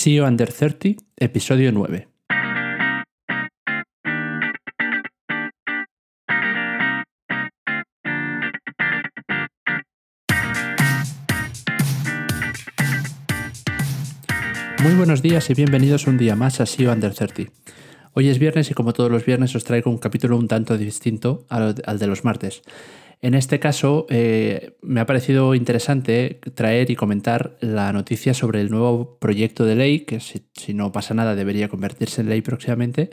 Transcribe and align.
CEO 0.00 0.24
Under 0.28 0.52
30, 0.52 0.90
episodio 1.16 1.72
9. 1.72 2.06
Muy 14.84 14.94
buenos 14.94 15.20
días 15.20 15.50
y 15.50 15.54
bienvenidos 15.54 16.06
un 16.06 16.16
día 16.16 16.36
más 16.36 16.60
a 16.60 16.66
SEO 16.66 16.92
Under 16.92 17.12
30. 17.12 17.50
Hoy 18.12 18.28
es 18.28 18.38
viernes 18.38 18.70
y 18.70 18.74
como 18.74 18.92
todos 18.92 19.10
los 19.10 19.24
viernes 19.24 19.56
os 19.56 19.64
traigo 19.64 19.90
un 19.90 19.98
capítulo 19.98 20.36
un 20.36 20.46
tanto 20.46 20.78
distinto 20.78 21.44
al, 21.48 21.74
de 21.74 22.06
los 22.06 22.22
martes. 22.22 22.62
En 23.20 23.34
este 23.34 23.58
caso 23.58 24.06
eh, 24.10 24.76
me 24.80 25.00
ha 25.00 25.06
parecido 25.06 25.54
interesante 25.54 26.40
traer 26.54 26.90
y 26.90 26.96
comentar 26.96 27.56
la 27.60 27.92
noticia 27.92 28.32
sobre 28.32 28.60
el 28.60 28.70
nuevo 28.70 29.18
proyecto 29.18 29.64
de 29.64 29.74
ley, 29.74 30.00
que 30.00 30.20
si, 30.20 30.74
no 30.74 30.92
pasa 30.92 31.14
nada 31.14 31.34
debería 31.34 31.68
convertirse 31.68 32.20
en 32.20 32.28
ley 32.28 32.42
próximamente, 32.42 33.10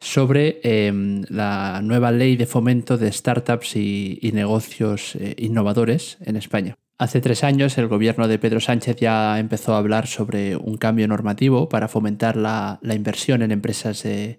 sobre 0.00 0.60
em, 0.62 1.24
la 1.28 1.80
nueva 1.82 2.12
ley 2.12 2.36
de 2.36 2.46
fomento 2.46 2.98
de 2.98 3.10
startups 3.10 3.76
y, 3.76 4.30
negocios 4.34 5.16
eh, 5.16 5.34
innovadores 5.38 6.18
en 6.20 6.36
España. 6.36 6.76
Hace 6.98 7.20
tres 7.20 7.42
años 7.42 7.78
el 7.78 7.86
gobierno 7.88 8.28
de 8.28 8.38
Pedro 8.38 8.60
Sánchez 8.60 8.96
ya 8.96 9.38
empezó 9.38 9.74
a 9.74 9.78
hablar 9.78 10.08
sobre 10.08 10.56
un 10.56 10.76
cambio 10.76 11.08
normativo 11.08 11.68
para 11.68 11.88
fomentar 11.88 12.36
la, 12.36 12.80
inversión 12.82 13.42
en 13.42 13.52
empresas 13.52 14.04
eh, 14.04 14.38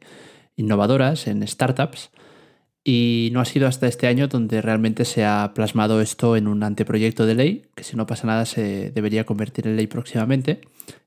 innovadoras, 0.56 1.28
en 1.28 1.48
startups, 1.48 2.12
y 2.92 3.30
no 3.34 3.40
ha 3.40 3.46
sido 3.46 3.68
hasta 3.68 3.86
este 3.86 4.08
año 4.08 4.28
donde 4.28 4.64
realmente 4.64 5.06
se 5.06 5.24
ha 5.24 5.52
plasmado 5.54 6.02
esto 6.02 6.36
en 6.36 6.48
un 6.48 6.64
anteproyecto 6.64 7.28
de 7.28 7.36
ley, 7.36 7.66
que 7.76 7.84
si 7.84 7.96
no 7.96 8.08
pasa 8.08 8.26
nada 8.26 8.48
se 8.48 8.90
debería 8.90 9.28
convertir 9.28 9.68
en 9.68 9.76
ley 9.76 9.86
próximamente. 9.86 10.62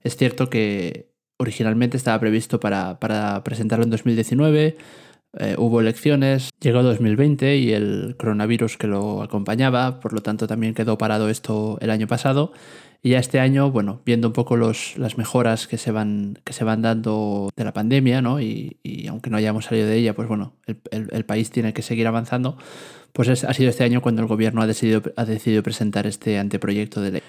Es 0.04 0.16
cierto 0.16 0.48
que 0.48 1.10
originalmente 1.38 1.96
estaba 1.96 2.20
previsto 2.20 2.60
para, 2.60 3.00
presentarlo 3.42 3.84
en 3.84 3.90
2019, 3.90 4.76
eh, 5.40 5.54
hubo 5.58 5.80
elecciones, 5.80 6.50
llegó 6.60 6.84
2020 6.84 7.56
y 7.56 7.72
el 7.72 8.14
coronavirus 8.16 8.76
que 8.76 8.86
lo 8.86 9.20
acompañaba, 9.20 9.98
por 9.98 10.12
lo 10.12 10.22
tanto 10.22 10.46
también 10.46 10.74
quedó 10.74 10.96
parado 10.98 11.28
esto 11.30 11.78
el 11.80 11.90
año 11.90 12.06
pasado. 12.06 12.52
Y 13.04 13.10
ya 13.10 13.18
este 13.18 13.40
año, 13.40 13.72
bueno, 13.72 14.00
viendo 14.06 14.28
un 14.28 14.32
poco 14.32 14.56
los, 14.56 14.96
las 14.96 15.18
mejoras 15.18 15.66
que 15.66 15.76
se, 15.76 15.90
van, 15.90 16.38
que 16.44 16.52
se 16.52 16.62
van 16.62 16.82
dando 16.82 17.50
de 17.56 17.64
la 17.64 17.72
pandemia, 17.72 18.22
¿no? 18.22 18.40
Y, 18.40 18.76
aunque 19.08 19.28
no 19.28 19.36
hayamos 19.36 19.64
salido 19.64 19.88
de 19.88 19.96
ella, 19.96 20.14
pues 20.14 20.28
bueno, 20.28 20.54
el, 20.66 21.24
país 21.24 21.50
tiene 21.50 21.72
que 21.72 21.82
seguir 21.82 22.06
avanzando, 22.06 22.56
pues 23.12 23.28
ha 23.44 23.54
sido 23.54 23.70
este 23.70 23.82
año 23.82 24.00
cuando 24.02 24.22
el 24.22 24.28
gobierno 24.28 24.62
ha 24.62 24.68
decidido, 24.68 25.02
ha 25.16 25.24
decidido 25.24 25.64
presentar 25.64 26.06
este 26.06 26.38
anteproyecto 26.38 27.00
de 27.00 27.10
ley. 27.10 27.22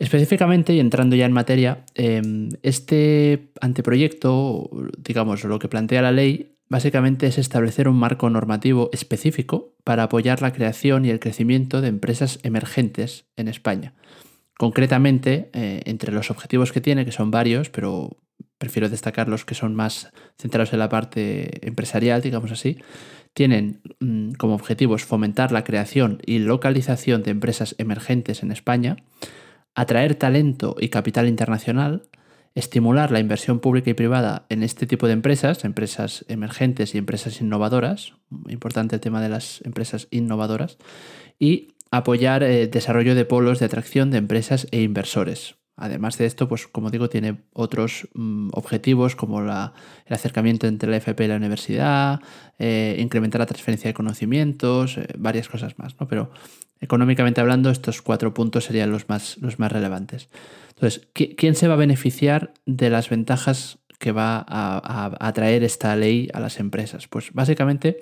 Específicamente, 0.00 0.74
y 0.74 0.80
entrando 0.80 1.14
ya 1.14 1.26
en 1.26 1.32
materia, 1.32 1.84
em, 1.94 2.48
este 2.62 3.52
anteproyecto, 3.60 4.68
digamos, 4.98 5.44
lo 5.44 5.60
que 5.60 5.68
plantea 5.68 6.02
la 6.02 6.10
ley, 6.10 6.56
básicamente 6.68 7.28
es 7.28 7.38
establecer 7.38 7.86
un 7.88 7.96
marco 7.96 8.28
normativo 8.28 8.90
específico 8.92 9.76
para 9.84 10.02
apoyar 10.02 10.42
la 10.42 10.52
creación 10.52 11.04
y 11.04 11.10
el 11.10 11.20
crecimiento 11.20 11.80
de 11.80 11.88
empresas 11.88 12.40
emergentes 12.42 13.26
en 13.36 13.46
España. 13.46 13.94
Concretamente, 14.58 15.50
eh, 15.52 15.82
entre 15.86 16.12
los 16.12 16.30
objetivos 16.30 16.72
que 16.72 16.80
tiene, 16.80 17.04
que 17.04 17.12
son 17.12 17.30
varios, 17.30 17.70
pero 17.70 18.18
prefiero 18.58 18.88
destacar 18.88 19.28
los 19.28 19.44
que 19.44 19.54
son 19.54 19.74
más 19.74 20.10
centrados 20.38 20.72
en 20.72 20.78
la 20.78 20.88
parte 20.88 21.66
empresarial, 21.66 22.22
digamos 22.22 22.52
así, 22.52 22.78
tienen 23.32 23.82
mm, 24.00 24.32
como 24.32 24.54
objetivos 24.54 25.04
fomentar 25.04 25.52
la 25.52 25.64
creación 25.64 26.20
y 26.24 26.38
localización 26.38 27.22
de 27.22 27.32
empresas 27.32 27.74
emergentes 27.78 28.42
en 28.42 28.52
España, 28.52 28.96
atraer 29.74 30.14
talento 30.14 30.76
y 30.78 30.88
capital 30.88 31.28
internacional, 31.28 32.02
estimular 32.54 33.10
la 33.10 33.18
inversión 33.18 33.58
pública 33.58 33.90
y 33.90 33.94
privada 33.94 34.46
en 34.48 34.62
este 34.62 34.86
tipo 34.86 35.08
de 35.08 35.14
empresas, 35.14 35.64
empresas 35.64 36.24
emergentes 36.28 36.94
y 36.94 36.98
empresas 36.98 37.40
innovadoras, 37.40 38.14
importante 38.48 38.94
el 38.94 39.00
tema 39.00 39.20
de 39.20 39.28
las 39.28 39.60
empresas 39.64 40.06
innovadoras, 40.12 40.78
y 41.40 41.73
apoyar 41.96 42.42
el 42.42 42.50
eh, 42.50 42.66
desarrollo 42.66 43.14
de 43.14 43.24
polos 43.24 43.58
de 43.58 43.66
atracción 43.66 44.10
de 44.10 44.18
empresas 44.18 44.66
e 44.70 44.82
inversores. 44.82 45.56
Además 45.76 46.18
de 46.18 46.26
esto, 46.26 46.48
pues 46.48 46.68
como 46.68 46.90
digo, 46.90 47.08
tiene 47.08 47.42
otros 47.52 48.08
mm, 48.14 48.50
objetivos 48.52 49.16
como 49.16 49.40
el 49.40 49.50
acercamiento 50.08 50.68
entre 50.68 50.88
la 50.88 50.98
FP 50.98 51.24
y 51.24 51.28
la 51.28 51.36
universidad, 51.36 52.20
eh, 52.58 52.96
incrementar 53.00 53.40
la 53.40 53.46
transferencia 53.46 53.88
de 53.88 53.94
conocimientos, 53.94 54.98
eh, 54.98 55.08
varias 55.18 55.48
cosas 55.48 55.76
más, 55.78 55.98
¿no? 55.98 56.06
Pero 56.06 56.30
económicamente 56.80 57.40
hablando, 57.40 57.70
estos 57.70 58.02
cuatro 58.02 58.34
puntos 58.34 58.64
serían 58.64 58.92
los 58.92 59.08
más, 59.08 59.36
los 59.38 59.58
más 59.58 59.72
relevantes. 59.72 60.28
Entonces, 60.68 61.08
¿quién 61.12 61.54
se 61.54 61.66
va 61.66 61.74
a 61.74 61.78
beneficiar 61.78 62.52
de 62.66 62.90
las 62.90 63.08
ventajas 63.08 63.78
que 63.98 64.12
va 64.12 64.44
a, 64.46 65.32
traer 65.32 65.64
esta 65.64 65.96
ley 65.96 66.28
a 66.34 66.40
las 66.40 66.58
empresas? 66.60 67.08
Pues 67.08 67.32
básicamente 67.32 67.98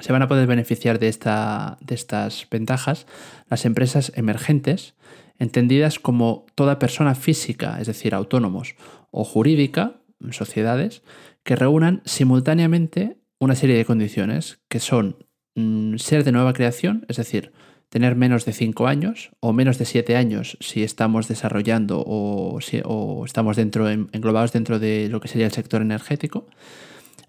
se 0.00 0.12
van 0.12 0.22
a 0.22 0.28
poder 0.28 0.46
beneficiar 0.46 0.98
de, 0.98 1.06
de 1.06 1.94
estas 1.94 2.46
ventajas 2.50 3.06
las 3.48 3.64
empresas 3.64 4.12
emergentes, 4.16 4.94
entendidas 5.38 5.98
como 5.98 6.46
toda 6.54 6.78
persona 6.78 7.14
física, 7.14 7.78
es 7.80 7.86
decir, 7.86 8.14
autónomos, 8.14 8.74
o 9.10 9.24
jurídica, 9.24 10.00
sociedades, 10.30 11.02
que 11.42 11.56
reúnan 11.56 12.02
simultáneamente 12.04 13.16
una 13.38 13.54
serie 13.54 13.76
de 13.76 13.84
condiciones 13.84 14.60
que 14.68 14.80
son 14.80 15.16
mm, 15.54 15.96
ser 15.96 16.24
de 16.24 16.32
nueva 16.32 16.52
creación, 16.52 17.06
es 17.08 17.16
decir, 17.16 17.52
tener 17.88 18.14
menos 18.14 18.44
de 18.44 18.52
5 18.52 18.86
años 18.86 19.30
o 19.40 19.52
menos 19.52 19.78
de 19.78 19.84
7 19.84 20.16
años 20.16 20.56
si 20.60 20.82
estamos 20.82 21.26
desarrollando 21.26 22.04
o, 22.06 22.60
si, 22.60 22.82
estamos 23.26 23.56
dentro, 23.56 23.88
englobados 23.88 24.52
dentro 24.52 24.78
de 24.78 25.08
lo 25.08 25.20
que 25.20 25.28
sería 25.28 25.46
el 25.46 25.52
sector 25.52 25.82
energético, 25.82 26.46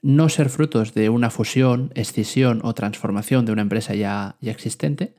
no 0.01 0.29
ser 0.29 0.50
frutos 0.50 0.94
de 0.94 1.09
una 1.09 1.29
fusión, 1.29 1.91
escisión 1.95 2.62
o 2.63 2.73
transformación 2.73 3.45
de 3.45 3.51
una 3.51 3.62
empresa 3.62 3.94
ya, 3.94 4.35
existente, 4.41 5.16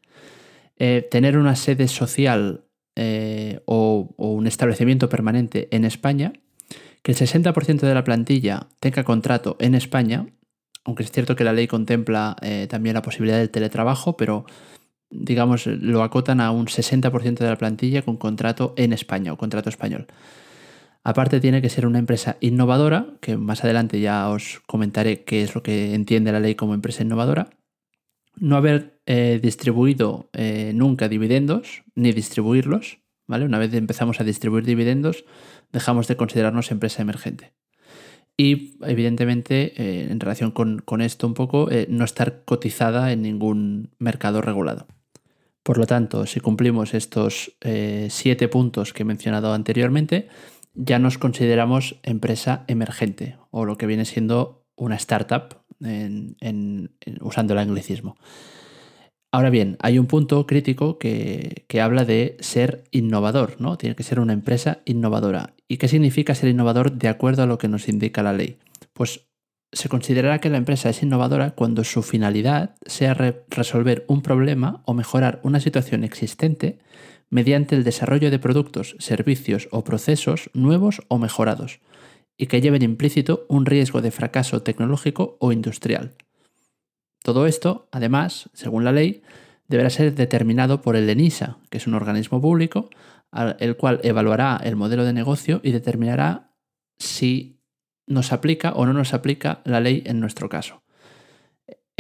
eh, 0.77 1.07
tener 1.11 1.39
una 1.39 1.55
sede 1.57 1.89
social 1.89 2.65
eh, 2.97 3.61
o, 3.65 4.15
un 4.17 4.47
establecimiento 4.47 5.09
permanente 5.09 5.69
en 5.71 5.85
España, 5.85 6.33
que 7.03 7.13
el 7.13 7.19
60% 7.19 7.81
de 7.81 7.95
la 7.95 8.05
plantilla 8.05 8.69
tenga 8.81 9.05
contrato 9.05 9.57
en 9.61 9.75
España, 9.75 10.27
aunque 10.85 11.05
es 11.05 11.13
cierto 11.13 11.37
que 11.37 11.45
la 11.45 11.53
ley 11.53 11.69
contempla 11.69 12.37
eh, 12.43 12.67
también 12.69 12.95
la 12.95 13.03
posibilidad 13.03 13.39
del 13.39 13.51
teletrabajo, 13.51 14.17
pero 14.17 14.47
digamos, 15.11 15.67
lo 15.67 16.03
acotan 16.03 16.41
a 16.41 16.51
un 16.51 16.67
60% 16.67 17.39
de 17.39 17.49
la 17.49 17.59
plantilla 17.59 18.03
con 18.03 18.17
contrato 18.17 18.75
en 18.77 18.93
España 18.93 19.33
o 19.33 19.37
contrato 19.37 19.69
español. 19.69 20.07
Aparte 21.05 21.41
tiene 21.41 21.61
que 21.61 21.69
ser 21.69 21.87
una 21.87 21.99
empresa 21.99 22.37
innovadora, 22.41 23.15
que 23.21 23.37
más 23.37 23.65
adelante 23.65 24.01
ya 24.01 24.29
os 24.29 24.63
comentaré 24.67 25.25
qué 25.25 25.43
es 25.43 25.55
lo 25.55 25.63
que 25.63 25.95
entiende 25.95 26.31
la 26.31 26.39
ley 26.39 26.55
como 26.55 26.75
empresa 26.75 27.03
innovadora. 27.03 27.51
No 28.37 28.57
haber 28.57 29.01
eh, 29.07 29.41
distribuido 29.43 30.31
eh, 30.33 30.73
nunca 30.75 31.09
dividendos, 31.09 31.83
ni 31.97 32.13
distribuirlos. 32.13 33.01
¿vale? 33.27 33.45
Una 33.45 33.59
vez 33.59 33.75
empezamos 33.75 34.21
a 34.21 34.25
distribuir 34.25 34.65
dividendos, 34.65 35.25
dejamos 35.73 36.07
de 36.07 36.17
considerarnos 36.17 36.71
empresa 36.71 37.03
emergente. 37.03 37.53
Y 38.37 38.79
evidentemente, 38.83 39.75
eh, 39.77 40.09
en 40.09 40.21
relación 40.21 40.53
con, 40.53 41.01
esto 41.01 41.27
un 41.27 41.35
poco, 41.35 41.69
no 41.89 42.05
estar 42.05 42.45
cotizada 42.45 43.13
en 43.13 43.23
ningún 43.23 43.91
mercado 43.99 44.41
regulado. 44.41 44.87
Por 45.65 45.79
lo 45.79 45.87
tanto, 45.87 46.27
si 46.27 46.41
cumplimos 46.41 46.95
estos 46.95 47.57
siete 48.09 48.49
puntos 48.49 48.93
que 48.93 49.03
he 49.03 49.07
mencionado 49.07 49.53
anteriormente, 49.53 50.29
ya 50.75 50.99
nos 50.99 51.19
consideramos 51.19 51.97
empresa 52.03 52.65
emergente 52.67 53.37
o 53.51 53.65
lo 53.65 53.77
que 53.77 53.87
viene 53.87 54.05
siendo 54.05 54.65
una 54.77 54.97
startup 54.97 55.63
usando 57.21 57.55
el 57.55 57.59
anglicismo. 57.59 58.17
Ahora 59.35 59.51
bien, 59.51 59.77
hay 59.81 59.99
un 59.99 60.07
punto 60.07 60.47
crítico 60.47 60.99
que, 60.99 61.65
que, 61.67 61.81
habla 61.81 62.05
de 62.05 62.37
ser 62.41 62.85
innovador, 62.91 63.61
¿no? 63.61 63.79
Tiene 63.79 63.97
que 63.97 64.03
ser 64.03 64.21
una 64.21 64.35
empresa 64.35 64.83
innovadora. 64.85 65.55
¿Y 65.67 65.79
qué 65.79 65.89
significa 65.89 66.35
ser 66.35 66.51
innovador 66.51 66.93
de 66.93 67.09
acuerdo 67.09 67.43
a 67.43 67.47
lo 67.47 67.57
que 67.57 67.67
nos 67.67 67.89
indica 67.89 68.23
la 68.23 68.35
ley? 68.35 68.59
Pues 68.93 69.27
se 69.73 69.89
considerará 69.89 70.39
que 70.39 70.51
la 70.51 70.59
empresa 70.59 70.91
es 70.91 71.03
innovadora 71.03 71.53
cuando 71.53 71.83
su 71.83 72.03
finalidad 72.03 72.75
sea 72.85 73.15
resolver 73.15 74.05
un 74.07 74.21
problema 74.21 74.83
o 74.85 74.93
mejorar 74.93 75.41
una 75.43 75.61
situación 75.61 76.05
existente 76.05 76.79
mediante 77.33 77.75
el 77.75 77.83
desarrollo 77.83 78.31
de 78.31 78.39
productos, 78.39 78.95
servicios 78.99 79.67
o 79.71 79.85
procesos 79.85 80.51
nuevos 80.53 81.01
o 81.09 81.17
mejorados, 81.17 81.81
y 82.37 82.47
que 82.47 82.61
lleven 82.61 82.83
implícito 82.83 83.47
un 83.49 83.65
riesgo 83.65 84.03
de 84.03 84.11
fracaso 84.11 84.63
tecnológico 84.63 85.39
o 85.41 85.51
industrial. 85.51 86.15
Todo 87.23 87.47
esto, 87.47 87.89
además, 87.91 88.51
según 88.53 88.85
la 88.85 88.93
ley, 88.93 89.23
deberá 89.67 89.89
ser 89.89 90.15
determinado 90.15 90.83
por 90.83 90.95
el 90.95 91.09
ENISA, 91.09 91.57
que 91.71 91.79
es 91.79 91.87
un 91.87 91.95
organismo 91.95 92.39
público, 92.39 92.91
el 93.59 93.79
cual 93.79 94.01
evaluará 94.03 94.61
el 94.63 94.77
modelo 94.77 95.07
de 95.07 95.15
negocio 95.15 95.63
y 95.65 95.73
determinará 95.73 96.53
si 96.99 97.63
nos 98.07 98.35
aplica 98.35 98.73
o 98.73 98.85
no 98.85 98.93
nos 98.93 99.15
aplica 99.15 99.63
la 99.65 99.81
ley 99.81 100.03
en 100.05 100.21
nuestro 100.21 100.51
caso. 100.51 100.83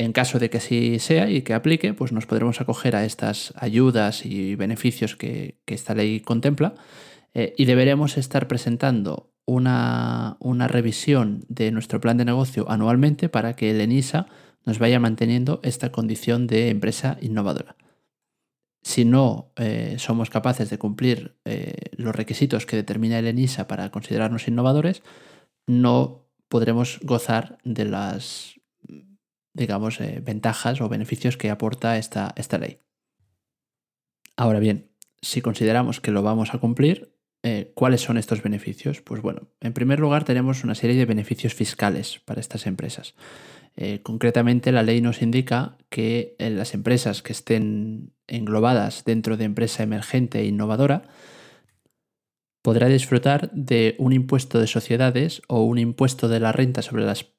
En 0.02 0.12
caso 0.12 0.40
de 0.40 0.50
que 0.50 0.58
sí 0.58 0.98
sea 0.98 1.30
y 1.30 1.42
que 1.42 1.54
aplique, 1.54 1.94
pues 1.94 2.10
nos 2.10 2.26
podremos 2.26 2.60
acoger 2.60 2.96
a 2.96 3.04
estas 3.04 3.54
ayudas 3.56 4.26
y 4.26 4.56
beneficios 4.56 5.14
que, 5.14 5.60
esta 5.64 5.94
ley 5.94 6.18
contempla 6.18 6.74
eh, 7.34 7.54
y 7.56 7.66
deberemos 7.66 8.18
estar 8.18 8.48
presentando 8.48 9.32
una, 9.46 10.38
una, 10.40 10.66
revisión 10.66 11.44
de 11.48 11.70
nuestro 11.70 12.00
plan 12.00 12.16
de 12.16 12.24
negocio 12.24 12.68
anualmente 12.68 13.28
para 13.28 13.54
que 13.54 13.70
el 13.70 13.80
ENISA 13.80 14.26
nos 14.66 14.80
vaya 14.80 14.98
manteniendo 14.98 15.60
esta 15.62 15.92
condición 15.92 16.48
de 16.48 16.70
empresa 16.70 17.16
innovadora. 17.20 17.76
Si 18.82 19.04
no 19.04 19.52
eh, 19.54 19.94
somos 19.98 20.30
capaces 20.30 20.68
de 20.68 20.78
cumplir 20.78 21.36
eh, 21.44 21.74
los 21.96 22.14
requisitos 22.14 22.66
que 22.66 22.74
determina 22.74 23.20
el 23.20 23.28
ENISA 23.28 23.68
para 23.68 23.90
considerarnos 23.92 24.48
innovadores, 24.48 25.04
no 25.68 26.26
podremos 26.48 26.98
gozar 27.04 27.58
de 27.62 27.84
las, 27.84 28.56
digamos, 29.54 30.00
eh, 30.00 30.20
ventajas 30.24 30.80
o 30.80 30.88
beneficios 30.88 31.36
que 31.36 31.50
aporta 31.50 31.98
esta, 31.98 32.32
esta 32.36 32.58
ley. 32.58 32.78
Ahora 34.36 34.58
bien, 34.58 34.90
si 35.20 35.40
consideramos 35.40 36.00
que 36.00 36.10
lo 36.10 36.22
vamos 36.22 36.54
a 36.54 36.58
cumplir, 36.58 37.14
¿cuáles 37.74 38.00
son 38.00 38.18
estos 38.18 38.40
beneficios? 38.40 39.00
Pues 39.00 39.20
bueno, 39.20 39.48
en 39.60 39.72
primer 39.72 39.98
lugar 39.98 40.22
tenemos 40.22 40.62
una 40.62 40.76
serie 40.76 40.96
de 40.96 41.06
beneficios 41.06 41.54
fiscales 41.54 42.20
para 42.24 42.40
estas 42.40 42.66
empresas. 42.66 43.14
Eh, 43.76 44.00
concretamente, 44.02 44.72
la 44.72 44.82
ley 44.82 45.00
nos 45.00 45.22
indica 45.22 45.78
que 45.88 46.36
las 46.38 46.74
empresas 46.74 47.22
que 47.22 47.32
estén 47.32 48.12
englobadas 48.26 49.04
dentro 49.04 49.36
de 49.36 49.44
empresa 49.44 49.82
emergente 49.82 50.40
e 50.40 50.46
innovadora 50.46 51.08
podrá 52.62 52.88
disfrutar 52.88 53.50
de 53.52 53.96
un 53.98 54.12
impuesto 54.12 54.60
de 54.60 54.66
sociedades 54.66 55.42
o 55.48 55.64
un 55.64 55.78
impuesto 55.78 56.28
de 56.28 56.40
la 56.40 56.52
renta 56.52 56.82
sobre 56.82 57.04
las 57.04 57.32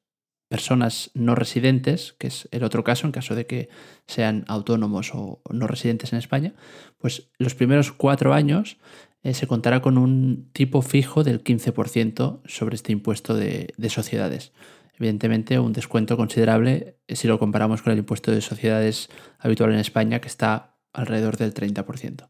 personas 0.53 1.09
no 1.15 1.33
residentes, 1.33 2.13
que 2.19 2.27
es 2.27 2.47
el 2.51 2.63
otro 2.63 2.83
caso 2.83 3.07
en 3.07 3.11
caso 3.11 3.33
de 3.33 3.47
que 3.47 3.69
sean 4.05 4.45
autónomos 4.47 5.09
o 5.15 5.41
no 5.49 5.65
residentes 5.65 6.13
en 6.13 6.19
España, 6.19 6.53
pues 6.99 7.31
los 7.39 7.55
primeros 7.55 7.91
cuatro 7.91 8.35
años 8.35 8.77
eh, 9.23 9.33
se 9.33 9.47
contará 9.47 9.81
con 9.81 9.97
un 9.97 10.51
tipo 10.53 10.83
fijo 10.83 11.23
del 11.23 11.43
15% 11.43 12.41
sobre 12.45 12.75
este 12.75 12.91
impuesto 12.91 13.33
de 13.35 13.89
sociedades 13.89 14.51
evidentemente 14.97 15.59
un 15.59 15.73
descuento 15.73 16.17
considerable 16.17 16.99
si 17.09 17.27
lo 17.27 17.39
comparamos 17.39 17.81
con 17.81 17.93
el 17.93 17.99
impuesto 17.99 18.31
de 18.31 18.41
sociedades 18.41 19.09
habitual 19.39 19.73
en 19.73 19.79
España, 19.79 20.19
que 20.19 20.27
está 20.27 20.77
alrededor 20.93 21.37
del 21.37 21.53
30%. 21.53 22.29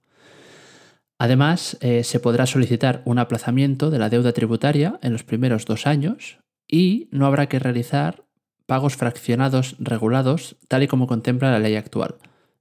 Además, 1.20 1.78
eh, 1.82 2.04
se 2.04 2.20
podrá 2.20 2.46
solicitar 2.46 3.02
un 3.06 3.20
aplazamiento 3.20 3.90
de 3.90 4.00
la 4.00 4.10
deuda 4.10 4.32
tributaria 4.32 5.00
en 5.02 5.14
los 5.14 5.24
primeros 5.24 5.66
dos 5.66 5.86
años 5.86 6.40
y 6.68 7.10
no 7.12 7.26
habrá 7.26 7.48
que 7.48 7.60
realizar 7.60 8.26
pagos 8.66 8.96
fraccionados 8.96 9.76
regulados 9.80 10.58
tal 10.68 10.84
y 10.84 10.88
como 10.88 11.08
contempla 11.08 11.52
la 11.52 11.60
ley 11.60 11.76
actual, 11.76 12.16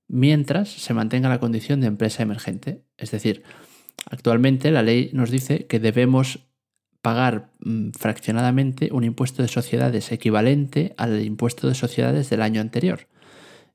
mientras 0.08 0.68
se 0.68 0.94
mantenga 0.94 1.28
la 1.28 1.40
condición 1.40 1.80
de 1.80 1.86
empresa 1.86 2.22
emergente. 2.22 2.82
Es 2.96 3.10
decir, 3.10 3.42
actualmente 4.10 4.70
la 4.70 4.82
ley 4.82 5.10
nos 5.12 5.30
dice 5.30 5.66
que 5.66 5.80
debemos 5.80 6.40
pagar 7.02 7.50
mm, 7.60 7.90
fraccionadamente 7.98 8.90
un 8.92 9.04
impuesto 9.04 9.42
de 9.42 9.48
sociedades 9.48 10.12
equivalente 10.12 10.94
al 10.96 11.24
impuesto 11.24 11.68
de 11.68 11.74
sociedades 11.74 12.30
del 12.30 12.42
año 12.42 12.60
anterior. 12.60 13.08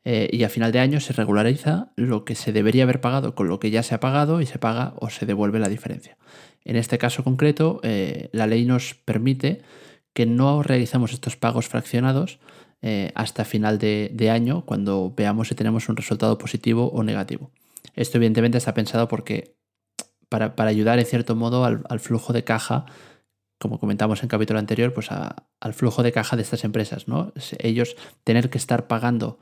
Eh, 0.06 0.30
y 0.32 0.44
a 0.44 0.50
final 0.50 0.72
de 0.72 0.80
año 0.80 1.02
se 1.02 1.12
regulariza 1.12 1.92
lo 1.98 2.24
que 2.24 2.36
se 2.36 2.54
debería 2.54 2.84
haber 2.84 3.02
pagado 3.02 3.36
con 3.36 3.50
lo 3.50 3.60
que 3.60 3.72
ya 3.72 3.84
se 3.84 3.94
ha 3.94 4.00
pagado 4.00 4.40
y 4.40 4.46
se 4.46 4.58
paga 4.58 4.94
o 5.00 5.10
se 5.10 5.26
devuelve 5.26 5.60
la 5.60 5.68
diferencia. 5.68 6.18
En 6.64 6.78
este 6.78 6.98
caso 6.98 7.26
concreto, 7.26 7.82
eh, 7.84 8.30
la 8.32 8.48
ley 8.48 8.64
nos 8.66 8.94
permite 8.94 9.62
que 10.18 10.26
no 10.26 10.64
realicemos 10.64 11.14
estos 11.14 11.38
pagos 11.38 11.68
fraccionados 11.68 12.40
eh, 12.82 13.12
hasta 13.14 13.46
final 13.46 13.78
de, 13.78 14.30
año, 14.32 14.66
cuando 14.66 15.14
veamos 15.16 15.50
si 15.50 15.54
tenemos 15.54 15.90
un 15.90 15.96
resultado 15.96 16.40
positivo 16.40 16.90
o 16.90 17.04
negativo. 17.04 17.52
Esto 17.94 18.18
evidentemente 18.18 18.58
está 18.58 18.74
pensado 18.74 19.08
porque 19.08 19.56
para, 20.28 20.56
ayudar 20.58 20.98
en 20.98 21.06
cierto 21.06 21.36
modo 21.36 21.64
al 21.64 22.00
flujo 22.00 22.34
de 22.34 22.44
caja 22.44 22.88
como 23.60 23.80
comentamos 23.80 24.24
en 24.24 24.30
capítulo 24.30 24.58
anterior, 24.58 24.92
pues 24.92 25.10
al 25.12 25.74
flujo 25.76 26.02
de 26.02 26.12
caja 26.12 26.36
de 26.36 26.42
estas 26.42 26.64
empresas, 26.64 27.08
¿no? 27.08 27.32
Ellos 27.60 27.96
tener 28.24 28.50
que 28.50 28.58
estar 28.58 28.88
pagando 28.88 29.38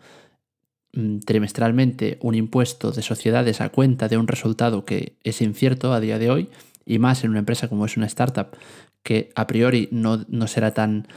mm, 0.92 1.20
trimestralmente 1.20 2.18
un 2.22 2.36
impuesto 2.36 2.92
de 2.92 3.02
sociedades 3.02 3.62
a 3.62 3.70
cuenta 3.70 4.10
de 4.10 4.18
un 4.18 4.28
resultado 4.28 4.84
que 4.84 5.16
es 5.24 5.42
incierto 5.42 5.94
a 5.94 6.02
día 6.02 6.20
de 6.20 6.32
hoy, 6.32 6.50
y 6.86 7.00
más 7.00 7.24
en 7.24 7.32
una 7.32 7.40
empresa 7.40 7.68
como 7.68 7.86
es 7.86 7.98
una 7.98 8.06
startup, 8.06 8.56
que 9.04 9.32
a 9.36 9.48
priori 9.48 9.90
no, 9.92 10.26
será 10.48 10.74
tan 10.74 11.08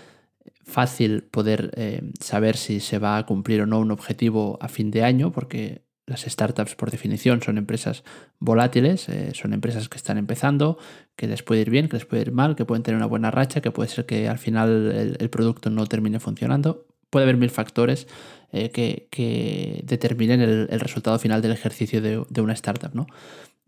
fácil 0.65 1.23
poder 1.25 1.73
eh, 1.77 2.03
saber 2.21 2.57
si 2.57 2.81
se 2.81 2.99
va 2.99 3.17
a 3.17 3.27
cumplir 3.27 3.63
o 3.63 3.67
no 3.67 3.79
un 3.79 3.91
objetivo 3.91 4.59
a 4.61 4.69
fin 4.69 4.91
de 4.91 5.05
año, 5.05 5.33
porque 5.33 5.89
las 6.09 6.23
startups, 6.23 6.75
por 6.75 6.91
definición, 6.91 7.43
son 7.43 7.59
empresas 7.59 8.03
volátiles, 8.39 9.09
eh, 9.09 9.33
son 9.35 9.53
empresas 9.53 9.89
que 9.89 9.99
están 9.99 10.19
empezando, 10.19 10.79
que 11.17 11.27
les 11.27 11.43
puede 11.43 11.61
ir 11.61 11.71
bien, 11.71 11.89
que 11.89 11.97
les 11.97 12.07
puede 12.07 12.23
ir 12.23 12.33
mal, 12.33 12.57
que 12.57 12.65
pueden 12.65 12.83
tener 12.83 12.97
una 12.97 13.07
buena 13.07 13.31
racha, 13.31 13.61
que 13.61 13.71
puede 13.71 13.89
ser 13.89 14.07
que 14.07 14.29
al 14.29 14.39
final 14.39 15.17
el, 15.19 15.31
producto 15.31 15.71
no 15.71 15.87
termine 15.87 16.19
funcionando. 16.19 16.87
Puede 17.11 17.25
haber 17.25 17.37
mil 17.37 17.51
factores 17.51 18.07
eh, 18.53 18.71
que, 18.71 19.83
determinen 19.85 20.41
el, 20.41 20.81
resultado 20.81 21.19
final 21.19 21.43
del 21.43 21.53
ejercicio 21.53 22.01
de, 22.01 22.41
una 22.41 22.55
startup. 22.55 22.95
¿no? 22.95 23.07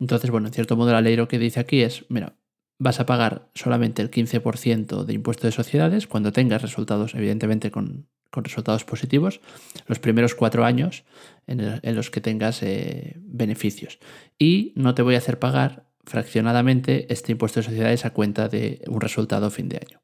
Entonces, 0.01 0.31
bueno, 0.31 0.47
en 0.47 0.53
cierto 0.53 0.75
modo 0.75 0.91
la 0.91 0.99
ley 0.99 1.15
lo 1.15 1.29
que 1.29 1.39
dice 1.39 1.59
aquí 1.61 1.81
es, 1.81 2.05
mira, 2.09 2.35
vas 2.79 2.99
a 2.99 3.05
pagar 3.05 3.49
solamente 3.53 4.01
el 4.01 4.09
15% 4.09 5.05
de 5.05 5.13
impuesto 5.13 5.47
de 5.47 5.51
sociedades 5.51 6.07
cuando 6.07 6.33
tengas 6.33 6.63
resultados, 6.63 7.13
evidentemente 7.13 7.69
con 7.69 8.07
resultados 8.33 8.83
positivos 8.83 9.41
los 9.87 9.99
primeros 9.99 10.35
cuatro 10.35 10.65
años 10.65 11.03
en, 11.47 11.95
los 11.95 12.09
que 12.09 12.21
tengas 12.21 12.63
eh, 12.63 13.17
beneficios. 13.17 13.99
Y 14.39 14.73
no 14.75 14.95
te 14.95 15.03
voy 15.03 15.15
a 15.15 15.19
hacer 15.19 15.37
pagar 15.37 15.91
fraccionadamente 16.05 17.11
este 17.13 17.33
impuesto 17.33 17.59
de 17.59 17.65
sociedades 17.65 18.05
a 18.05 18.11
cuenta 18.11 18.47
de 18.47 18.81
un 18.87 19.01
resultado 19.01 19.51
fin 19.51 19.69
de 19.69 19.77
año. 19.77 20.01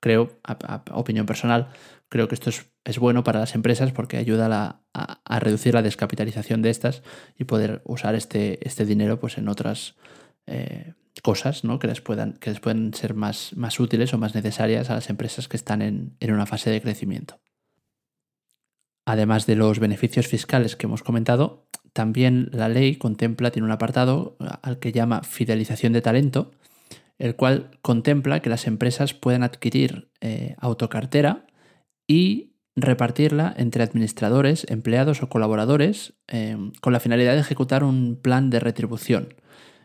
Creo, 0.00 0.38
a, 0.44 0.82
opinión 0.92 1.26
personal, 1.26 1.68
creo 2.08 2.26
que 2.28 2.34
esto 2.34 2.50
es, 2.50 2.98
bueno 2.98 3.22
para 3.22 3.40
las 3.40 3.54
empresas 3.54 3.92
porque 3.92 4.16
ayuda 4.16 4.80
a, 4.94 5.40
reducir 5.40 5.74
la 5.74 5.82
descapitalización 5.82 6.62
de 6.62 6.70
estas 6.70 7.02
y 7.38 7.44
poder 7.44 7.82
usar 7.84 8.14
este, 8.14 8.66
este 8.66 8.84
dinero 8.84 9.20
pues, 9.20 9.38
en 9.38 9.48
otras 9.48 9.96
eh, 10.46 10.94
cosas 11.22 11.64
¿no? 11.64 11.78
que, 11.78 11.86
les 11.86 12.00
puedan, 12.00 12.34
que 12.34 12.50
les 12.50 12.60
pueden 12.60 12.94
ser 12.94 13.14
más, 13.14 13.52
más 13.56 13.78
útiles 13.78 14.12
o 14.14 14.18
más 14.18 14.34
necesarias 14.34 14.90
a 14.90 14.94
las 14.94 15.10
empresas 15.10 15.48
que 15.48 15.56
están 15.56 15.82
en, 15.82 16.16
en 16.20 16.32
una 16.32 16.46
fase 16.46 16.70
de 16.70 16.80
crecimiento. 16.80 17.40
Además 19.06 19.46
de 19.46 19.56
los 19.56 19.78
beneficios 19.78 20.26
fiscales 20.26 20.76
que 20.76 20.86
hemos 20.86 21.02
comentado, 21.02 21.66
también 21.92 22.48
la 22.52 22.68
ley 22.68 22.96
contempla, 22.96 23.50
tiene 23.50 23.66
un 23.66 23.72
apartado 23.72 24.36
al 24.62 24.78
que 24.78 24.92
llama 24.92 25.22
fidelización 25.22 25.92
de 25.92 26.02
talento, 26.02 26.52
el 27.20 27.36
cual 27.36 27.70
contempla 27.82 28.40
que 28.40 28.50
las 28.50 28.66
empresas 28.66 29.14
puedan 29.14 29.42
adquirir 29.42 30.10
eh, 30.20 30.56
autocartera 30.58 31.46
y 32.08 32.54
repartirla 32.74 33.54
entre 33.56 33.84
administradores, 33.84 34.66
empleados 34.68 35.22
o 35.22 35.28
colaboradores 35.28 36.14
eh, 36.28 36.56
con 36.80 36.92
la 36.92 37.00
finalidad 37.00 37.34
de 37.34 37.40
ejecutar 37.40 37.84
un 37.84 38.18
plan 38.20 38.50
de 38.50 38.58
retribución. 38.58 39.34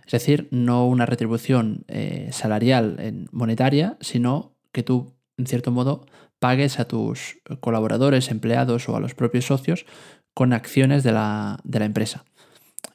Es 0.05 0.13
decir, 0.13 0.47
no 0.51 0.87
una 0.87 1.05
retribución 1.05 1.83
eh, 1.87 2.29
salarial 2.31 3.27
monetaria, 3.31 3.97
sino 4.01 4.55
que 4.71 4.83
tú, 4.83 5.15
en 5.37 5.47
cierto 5.47 5.71
modo, 5.71 6.05
pagues 6.39 6.79
a 6.79 6.87
tus 6.87 7.39
colaboradores, 7.59 8.29
empleados 8.29 8.87
o 8.87 8.95
a 8.95 8.99
los 8.99 9.15
propios 9.15 9.45
socios 9.45 9.85
con 10.33 10.53
acciones 10.53 11.03
de 11.03 11.11
la, 11.11 11.59
empresa. 11.65 12.25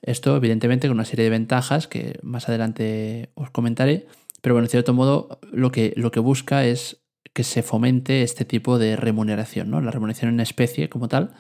Esto, 0.03 0.37
evidentemente, 0.37 0.89
con 0.89 0.97
una 0.97 1.05
serie 1.05 1.25
de 1.25 1.31
ventajas 1.31 1.89
que 1.89 2.19
más 2.23 2.49
adelante 2.49 3.33
os 3.35 3.51
comentaré, 3.51 4.07
pero 4.41 4.55
bueno, 4.55 4.67
en 4.67 4.71
cierto 4.71 4.95
modo, 4.95 5.41
lo 5.53 5.71
que, 5.71 5.93
lo 5.97 6.11
que 6.11 6.21
busca 6.21 6.65
es 6.65 7.03
que 7.33 7.45
se 7.45 7.63
fomente 7.63 8.23
este 8.23 8.45
tipo 8.45 8.79
de 8.79 8.97
remuneración, 8.97 9.71
¿no? 9.71 9.81
La 9.81 9.91
remuneración 9.91 10.33
en 10.33 10.41
especie 10.41 10.89
como 10.89 11.09
tal, 11.09 11.33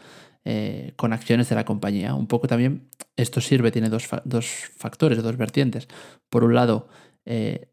eh, 0.44 0.92
con 0.96 1.12
acciones 1.12 1.48
de 1.48 1.54
la 1.54 1.64
compañía. 1.64 2.14
Un 2.14 2.26
poco 2.26 2.46
también, 2.46 2.88
esto 3.16 3.40
sirve, 3.40 3.70
tiene 3.72 3.88
dos, 3.88 4.08
dos 4.24 4.46
factores, 4.76 5.22
dos 5.22 5.36
vertientes. 5.36 5.88
Por 6.28 6.44
un 6.44 6.54
lado, 6.54 6.88
eh, 7.24 7.70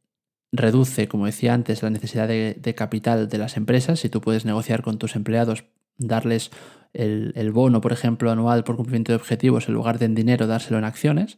reduce, 0.52 1.08
como 1.08 1.26
decía 1.26 1.54
antes, 1.54 1.84
la 1.84 1.90
necesidad 1.90 2.28
de, 2.28 2.76
capital 2.76 3.30
de 3.30 3.38
las 3.38 3.58
empresas. 3.58 4.00
Si 4.00 4.10
tú 4.10 4.22
puedes 4.22 4.46
negociar 4.46 4.82
con 4.82 4.98
tus 4.98 5.16
empleados, 5.16 5.66
darles 5.98 6.52
el, 6.94 7.52
bono, 7.52 7.82
por 7.82 7.94
ejemplo, 7.94 8.32
anual 8.32 8.64
por 8.64 8.76
cumplimiento 8.76 9.12
de 9.12 9.18
objetivos, 9.18 9.68
en 9.68 9.74
lugar 9.74 10.00
de 10.00 10.06
en 10.06 10.16
dinero, 10.16 10.48
dárselo 10.48 10.78
en 10.78 10.86
acciones, 10.86 11.38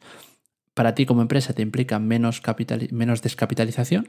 para 0.79 0.95
ti 0.95 1.05
como 1.05 1.21
empresa 1.21 1.51
te 1.51 1.61
implica 1.61 1.99
menos, 1.99 2.41
menos 2.91 3.21
descapitalización. 3.21 4.07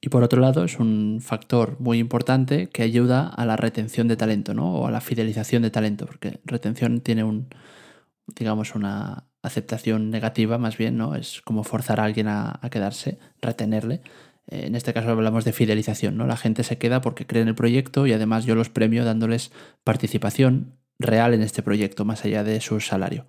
Y 0.00 0.08
por 0.08 0.22
otro 0.22 0.40
lado, 0.40 0.64
es 0.64 0.78
un 0.78 1.18
factor 1.20 1.78
muy 1.80 1.98
importante 1.98 2.70
que 2.70 2.82
ayuda 2.82 3.28
a 3.28 3.44
la 3.44 3.58
retención 3.58 4.08
de 4.08 4.16
talento, 4.16 4.54
¿no? 4.54 4.72
O 4.74 4.86
a 4.86 4.90
la 4.90 5.02
fidelización 5.02 5.60
de 5.60 5.70
talento, 5.70 6.06
porque 6.06 6.40
retención 6.46 7.02
tiene 7.02 7.24
un, 7.24 7.48
digamos, 8.26 8.74
una 8.74 9.24
aceptación 9.42 10.08
negativa, 10.08 10.56
más 10.56 10.78
bien, 10.78 10.96
¿no? 10.96 11.14
Es 11.14 11.42
como 11.42 11.62
forzar 11.62 12.00
a 12.00 12.04
alguien 12.04 12.26
a, 12.28 12.58
quedarse, 12.70 13.18
retenerle. 13.42 14.00
Eh, 14.46 14.64
en 14.68 14.74
este 14.76 14.94
caso 14.94 15.10
hablamos 15.10 15.44
de 15.44 15.52
fidelización, 15.52 16.16
¿no? 16.16 16.26
La 16.26 16.38
gente 16.38 16.64
se 16.64 16.78
queda 16.78 17.02
porque 17.02 17.26
cree 17.26 17.42
en 17.42 17.48
el 17.48 17.54
proyecto 17.54 18.06
y 18.06 18.14
además 18.14 18.46
yo 18.46 18.54
los 18.54 18.70
premio 18.70 19.04
dándoles 19.04 19.52
participación 19.84 20.78
real 20.98 21.34
en 21.34 21.42
este 21.42 21.62
proyecto, 21.62 22.06
más 22.06 22.24
allá 22.24 22.44
de 22.44 22.62
su 22.62 22.80
salario. 22.80 23.26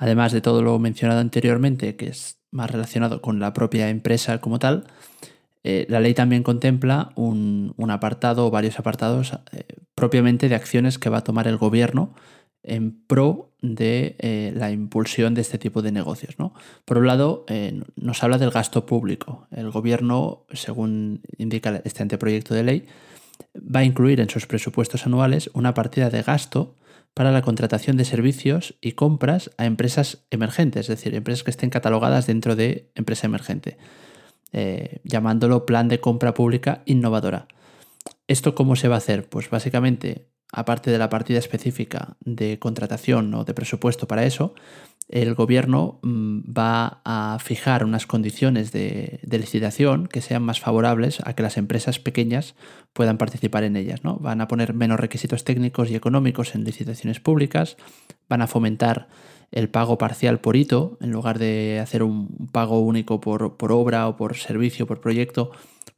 Además 0.00 0.32
de 0.32 0.40
todo 0.40 0.62
lo 0.62 0.78
mencionado 0.78 1.20
anteriormente, 1.20 1.94
que 1.94 2.06
es 2.06 2.40
más 2.50 2.70
relacionado 2.70 3.20
con 3.20 3.38
la 3.38 3.52
propia 3.52 3.90
empresa 3.90 4.40
como 4.40 4.58
tal, 4.58 4.84
eh, 5.62 5.84
la 5.90 6.00
ley 6.00 6.14
también 6.14 6.42
contempla 6.42 7.12
un, 7.16 7.74
apartado 7.90 8.46
o 8.46 8.50
varios 8.50 8.78
apartados 8.78 9.34
eh, 9.52 9.64
propiamente 9.94 10.48
de 10.48 10.54
acciones 10.54 10.98
que 10.98 11.10
va 11.10 11.18
a 11.18 11.24
tomar 11.24 11.46
el 11.46 11.58
gobierno 11.58 12.14
en 12.62 13.04
pro 13.06 13.52
de 13.60 14.16
eh, 14.20 14.54
la 14.56 14.70
impulsión 14.70 15.34
de 15.34 15.42
este 15.42 15.58
tipo 15.58 15.82
de 15.82 15.92
negocios. 15.92 16.38
¿no? 16.38 16.54
Por 16.86 16.96
un 16.96 17.06
lado, 17.06 17.44
nos 17.96 18.22
habla 18.22 18.38
del 18.38 18.50
gasto 18.50 18.86
público. 18.86 19.48
El 19.50 19.70
gobierno, 19.70 20.46
según 20.54 21.20
indica 21.36 21.82
este 21.84 22.02
anteproyecto 22.02 22.54
de 22.54 22.62
ley, 22.62 22.86
va 23.54 23.80
a 23.80 23.84
incluir 23.84 24.18
en 24.20 24.30
sus 24.30 24.46
presupuestos 24.46 25.04
anuales 25.04 25.50
una 25.52 25.74
partida 25.74 26.08
de 26.08 26.22
gasto 26.22 26.74
para 27.14 27.32
la 27.32 27.42
contratación 27.42 27.96
de 27.96 28.04
servicios 28.04 28.76
y 28.80 28.92
compras 28.92 29.50
a 29.58 29.66
empresas 29.66 30.24
emergentes, 30.30 30.88
es 30.88 30.96
decir, 30.96 31.14
empresas 31.14 31.42
que 31.42 31.50
estén 31.50 31.70
catalogadas 31.70 32.26
dentro 32.26 32.56
de 32.56 32.90
empresa 32.94 33.26
emergente, 33.26 33.78
eh, 34.52 35.00
llamándolo 35.04 35.66
plan 35.66 35.88
de 35.88 36.00
compra 36.00 36.34
pública 36.34 36.82
innovadora. 36.86 37.48
¿Esto 38.26 38.54
cómo 38.54 38.76
se 38.76 38.88
va 38.88 38.94
a 38.94 38.98
hacer? 38.98 39.28
Pues 39.28 39.50
básicamente, 39.50 40.29
aparte 40.52 40.90
de 40.90 40.98
la 40.98 41.08
partida 41.08 41.38
específica 41.38 42.16
de 42.20 42.58
contratación 42.58 43.32
o 43.34 43.44
de 43.44 43.54
presupuesto 43.54 44.08
para 44.08 44.24
eso, 44.24 44.54
el 45.10 45.34
gobierno 45.34 45.98
mm, 46.02 46.40
va 46.56 47.00
a 47.04 47.38
fijar 47.40 47.84
unas 47.84 48.06
condiciones 48.06 48.70
de, 48.70 49.20
licitación 49.28 50.06
que 50.06 50.20
sean 50.20 50.42
más 50.42 50.60
favorables 50.60 51.18
a 51.24 51.34
que 51.34 51.42
las 51.42 51.56
empresas 51.56 51.98
pequeñas 51.98 52.54
puedan 52.92 53.18
participar 53.18 53.64
en 53.64 53.76
ellas. 53.76 54.04
¿no? 54.04 54.16
Van 54.18 54.40
a 54.40 54.46
poner 54.46 54.72
menos 54.72 55.00
requisitos 55.00 55.42
técnicos 55.42 55.90
y 55.90 55.96
económicos 55.96 56.54
en 56.54 56.64
licitaciones 56.64 57.18
públicas, 57.18 57.76
van 58.28 58.42
a 58.42 58.46
fomentar 58.46 59.08
el 59.50 59.68
pago 59.68 59.98
parcial 59.98 60.38
por 60.38 60.54
hito, 60.54 60.96
en 61.00 61.10
lugar 61.10 61.40
de 61.40 61.80
hacer 61.80 62.04
un 62.04 62.48
pago 62.52 62.78
único 62.78 63.20
por, 63.20 63.56
obra 63.72 64.06
o 64.06 64.16
por 64.16 64.36
servicio, 64.36 64.86
por 64.86 65.00
proyecto, 65.00 65.50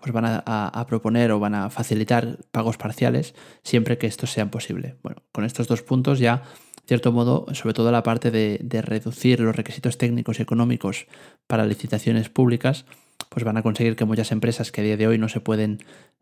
pues 0.03 0.13
van 0.13 0.25
a, 0.27 0.87
proponer 0.89 1.31
o 1.31 1.39
van 1.39 1.55
a 1.55 1.71
facilitar 1.71 2.39
pagos 2.51 2.77
parciales 2.77 3.35
siempre 3.63 3.99
que 3.99 4.09
estos 4.09 4.33
sean 4.33 4.51
posible. 4.51 4.97
Bueno, 5.05 5.23
con 5.31 5.45
estos 5.45 5.69
dos 5.69 5.83
puntos 5.83 6.19
ya 6.19 6.43
cierto 6.89 7.13
modo, 7.13 7.47
sobre 7.55 7.73
todo 7.73 7.93
la 7.93 8.03
parte 8.03 8.33
de, 8.33 8.83
reducir 8.83 9.39
los 9.39 9.55
requisitos 9.55 9.99
técnicos 9.99 10.41
y 10.41 10.43
económicos 10.43 11.07
para 11.47 11.65
licitaciones 11.65 12.29
públicas, 12.29 12.85
pues 13.29 13.45
van 13.45 13.57
a 13.57 13.63
conseguir 13.63 13.95
que 13.95 14.05
muchas 14.05 14.33
empresas 14.33 14.73
que 14.73 14.81
a 14.81 14.85
día 14.85 14.97
de 14.97 15.07
hoy 15.07 15.19
no 15.19 15.29
se 15.29 15.41
pueden 15.41 15.79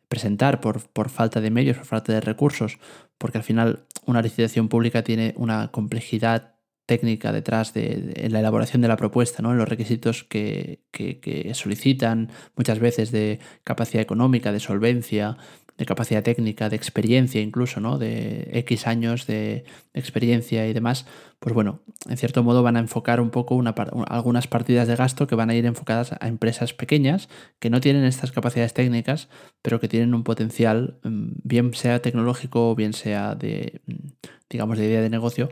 presentar 0.09 0.61
por, 0.61 0.87
por, 0.91 1.09
falta 1.09 1.41
de 1.41 1.51
medios, 1.51 1.79
por 1.79 1.87
falta 1.87 2.13
de 2.13 2.21
recursos, 2.21 2.79
porque 3.17 3.39
al 3.39 3.45
final 3.45 3.87
una 4.05 4.21
licitación 4.21 4.69
pública 4.69 5.03
tiene 5.03 5.33
una 5.39 5.69
complejidad 5.69 6.57
técnica 6.91 7.31
detrás 7.31 7.73
de, 7.73 8.27
la 8.31 8.41
elaboración 8.41 8.83
de 8.83 8.89
la 8.89 8.97
propuesta, 8.97 9.43
¿no? 9.43 9.55
los 9.55 9.69
requisitos 9.69 10.25
que, 10.25 10.81
que, 10.91 11.53
solicitan 11.55 12.33
muchas 12.57 12.81
veces 12.81 13.13
de 13.13 13.39
capacidad 13.63 14.03
económica, 14.03 14.51
de 14.51 14.59
solvencia, 14.59 15.37
de 15.79 15.87
capacidad 15.87 16.25
técnica, 16.25 16.69
de 16.69 16.75
experiencia 16.75 17.41
incluso, 17.41 17.79
¿no? 17.79 17.97
De 17.97 18.51
X 18.53 18.89
años 18.89 19.29
de 19.29 19.65
experiencia 19.95 20.67
y 20.67 20.73
demás, 20.73 21.07
pues 21.39 21.55
bueno, 21.55 21.81
en 22.09 22.17
cierto 22.17 22.43
modo 22.43 22.65
van 22.65 22.77
a 22.77 22.81
enfocar 22.81 23.21
un 23.21 23.31
poco 23.31 23.55
una, 23.55 23.71
algunas 24.09 24.49
partidas 24.49 24.89
de 24.89 24.97
gasto 24.97 25.29
que 25.29 25.37
van 25.37 25.49
a 25.49 25.55
ir 25.55 25.65
enfocadas 25.67 26.13
a 26.21 26.27
empresas 26.27 26.75
pequeñas 26.75 27.29
que 27.61 27.71
no 27.71 27.81
tienen 27.81 28.05
estas 28.05 28.33
capacidades 28.33 28.75
técnicas, 28.75 29.29
pero 29.63 29.79
que 29.79 29.89
tienen 29.89 30.13
un 30.13 30.25
potencial, 30.25 30.99
mm, 31.05 31.29
bien 31.45 31.73
sea 31.73 32.03
tecnológico 32.03 32.71
o 32.71 32.75
bien 32.75 32.95
sea 32.95 33.37
de, 33.37 33.81
mm, 33.87 34.09
digamos, 34.51 34.77
de 34.77 34.87
idea 34.87 35.01
de 35.01 35.09
negocio, 35.09 35.51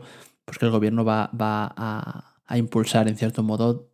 pues 0.49 0.57
que 0.57 0.65
el 0.65 0.71
gobierno 0.71 1.05
va, 1.05 1.29
a, 1.31 2.41
a 2.43 2.57
impulsar 2.57 3.07
en 3.07 3.17
cierto 3.17 3.43
modo 3.43 3.91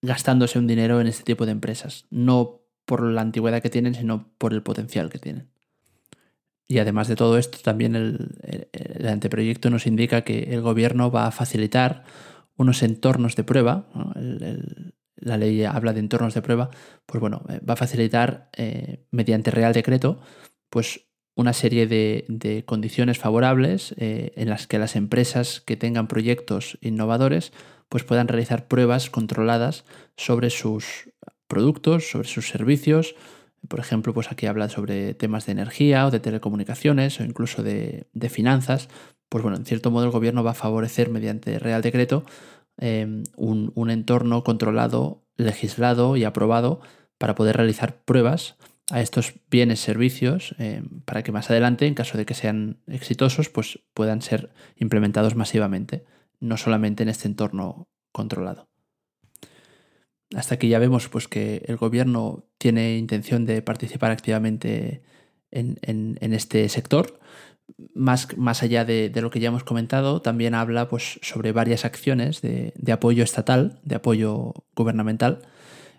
gastándose 0.00 0.58
un 0.58 0.66
dinero 0.66 0.98
en 0.98 1.06
este 1.06 1.24
tipo 1.24 1.44
de 1.44 1.52
empresas, 1.52 2.06
no 2.08 2.62
por 2.86 3.02
la 3.02 3.20
antigüedad 3.20 3.60
que 3.60 3.68
tienen, 3.68 3.94
sino 3.94 4.32
por 4.38 4.54
el 4.54 4.62
potencial 4.62 5.10
que 5.10 5.18
tienen. 5.18 5.50
Y 6.66 6.78
además 6.78 7.06
de 7.06 7.16
todo 7.16 7.36
esto, 7.36 7.58
también 7.62 7.94
el, 7.94 9.06
anteproyecto 9.06 9.68
nos 9.68 9.86
indica 9.86 10.22
que 10.22 10.54
el 10.54 10.62
gobierno 10.62 11.10
va 11.10 11.26
a 11.26 11.32
facilitar 11.32 12.04
unos 12.56 12.82
entornos 12.82 13.36
de 13.36 13.44
prueba. 13.44 13.90
la 15.16 15.36
ley 15.36 15.64
habla 15.64 15.92
de 15.92 16.00
entornos 16.00 16.32
de 16.32 16.40
prueba. 16.40 16.70
Pues 17.04 17.20
bueno, 17.20 17.42
eh, 17.50 17.60
va 17.68 17.74
a 17.74 17.76
facilitar 17.76 18.48
eh, 18.56 19.04
mediante 19.10 19.50
Real 19.50 19.74
Decreto 19.74 20.22
pues 20.70 21.09
una 21.34 21.52
serie 21.52 21.86
de, 21.86 22.64
condiciones 22.66 23.18
favorables 23.18 23.94
eh, 23.98 24.32
en 24.36 24.48
las 24.50 24.66
que 24.66 24.78
las 24.78 24.96
empresas 24.96 25.60
que 25.60 25.76
tengan 25.76 26.08
proyectos 26.08 26.78
innovadores 26.80 27.52
pues 27.88 28.04
puedan 28.04 28.28
realizar 28.28 28.68
pruebas 28.68 29.10
controladas 29.10 29.84
sobre 30.16 30.50
sus 30.50 31.10
productos, 31.48 32.08
sobre 32.10 32.28
sus 32.28 32.48
servicios, 32.48 33.16
por 33.68 33.80
ejemplo, 33.80 34.14
pues 34.14 34.32
aquí 34.32 34.46
habla 34.46 34.68
sobre 34.68 35.14
temas 35.14 35.46
de 35.46 35.52
energía 35.52 36.06
o 36.06 36.10
de 36.10 36.20
telecomunicaciones 36.20 37.20
o 37.20 37.24
incluso 37.24 37.62
de, 37.62 38.06
finanzas. 38.30 38.88
Pues 39.28 39.42
bueno, 39.42 39.58
en 39.58 39.64
cierto 39.64 39.90
modo 39.90 40.04
el 40.04 40.10
gobierno 40.10 40.42
va 40.42 40.52
a 40.52 40.54
favorecer 40.54 41.10
mediante 41.10 41.58
Real 41.58 41.82
Decreto 41.82 42.24
em, 42.78 43.24
un, 43.36 43.90
entorno 43.90 44.42
controlado, 44.44 45.22
legislado 45.36 46.16
y 46.16 46.24
aprobado 46.24 46.80
para 47.18 47.34
poder 47.34 47.56
realizar 47.56 48.02
pruebas 48.02 48.56
a 48.90 49.00
estos 49.00 49.34
bienes, 49.50 49.80
servicios, 49.80 50.54
em, 50.58 51.00
para 51.04 51.22
que 51.22 51.32
más 51.32 51.50
adelante, 51.50 51.86
en 51.86 51.94
caso 51.94 52.18
de 52.18 52.26
que 52.26 52.34
sean 52.34 52.78
exitosos, 52.86 53.48
pues 53.48 53.80
puedan 53.94 54.22
ser 54.22 54.50
implementados 54.76 55.36
masivamente, 55.36 56.04
no 56.40 56.56
solamente 56.56 57.02
en 57.02 57.08
este 57.08 57.28
entorno 57.28 57.88
controlado 58.12 58.70
hasta 60.34 60.54
aquí 60.54 60.68
ya 60.68 60.78
vemos 60.78 61.08
pues, 61.08 61.28
que 61.28 61.62
el 61.66 61.76
gobierno 61.76 62.44
tiene 62.58 62.96
intención 62.98 63.46
de 63.46 63.62
participar 63.62 64.10
activamente 64.10 65.02
en, 65.50 66.18
este 66.20 66.68
sector. 66.68 67.18
Más, 67.94 68.36
más 68.36 68.62
allá 68.62 68.84
de, 68.84 69.12
lo 69.14 69.30
que 69.30 69.40
ya 69.40 69.48
hemos 69.48 69.64
comentado, 69.64 70.22
también 70.22 70.54
habla 70.54 70.88
pues, 70.88 71.18
sobre 71.22 71.52
varias 71.52 71.84
acciones 71.84 72.42
de, 72.42 72.72
apoyo 72.92 73.24
estatal, 73.24 73.80
de 73.82 73.96
apoyo 73.96 74.54
gubernamental, 74.76 75.42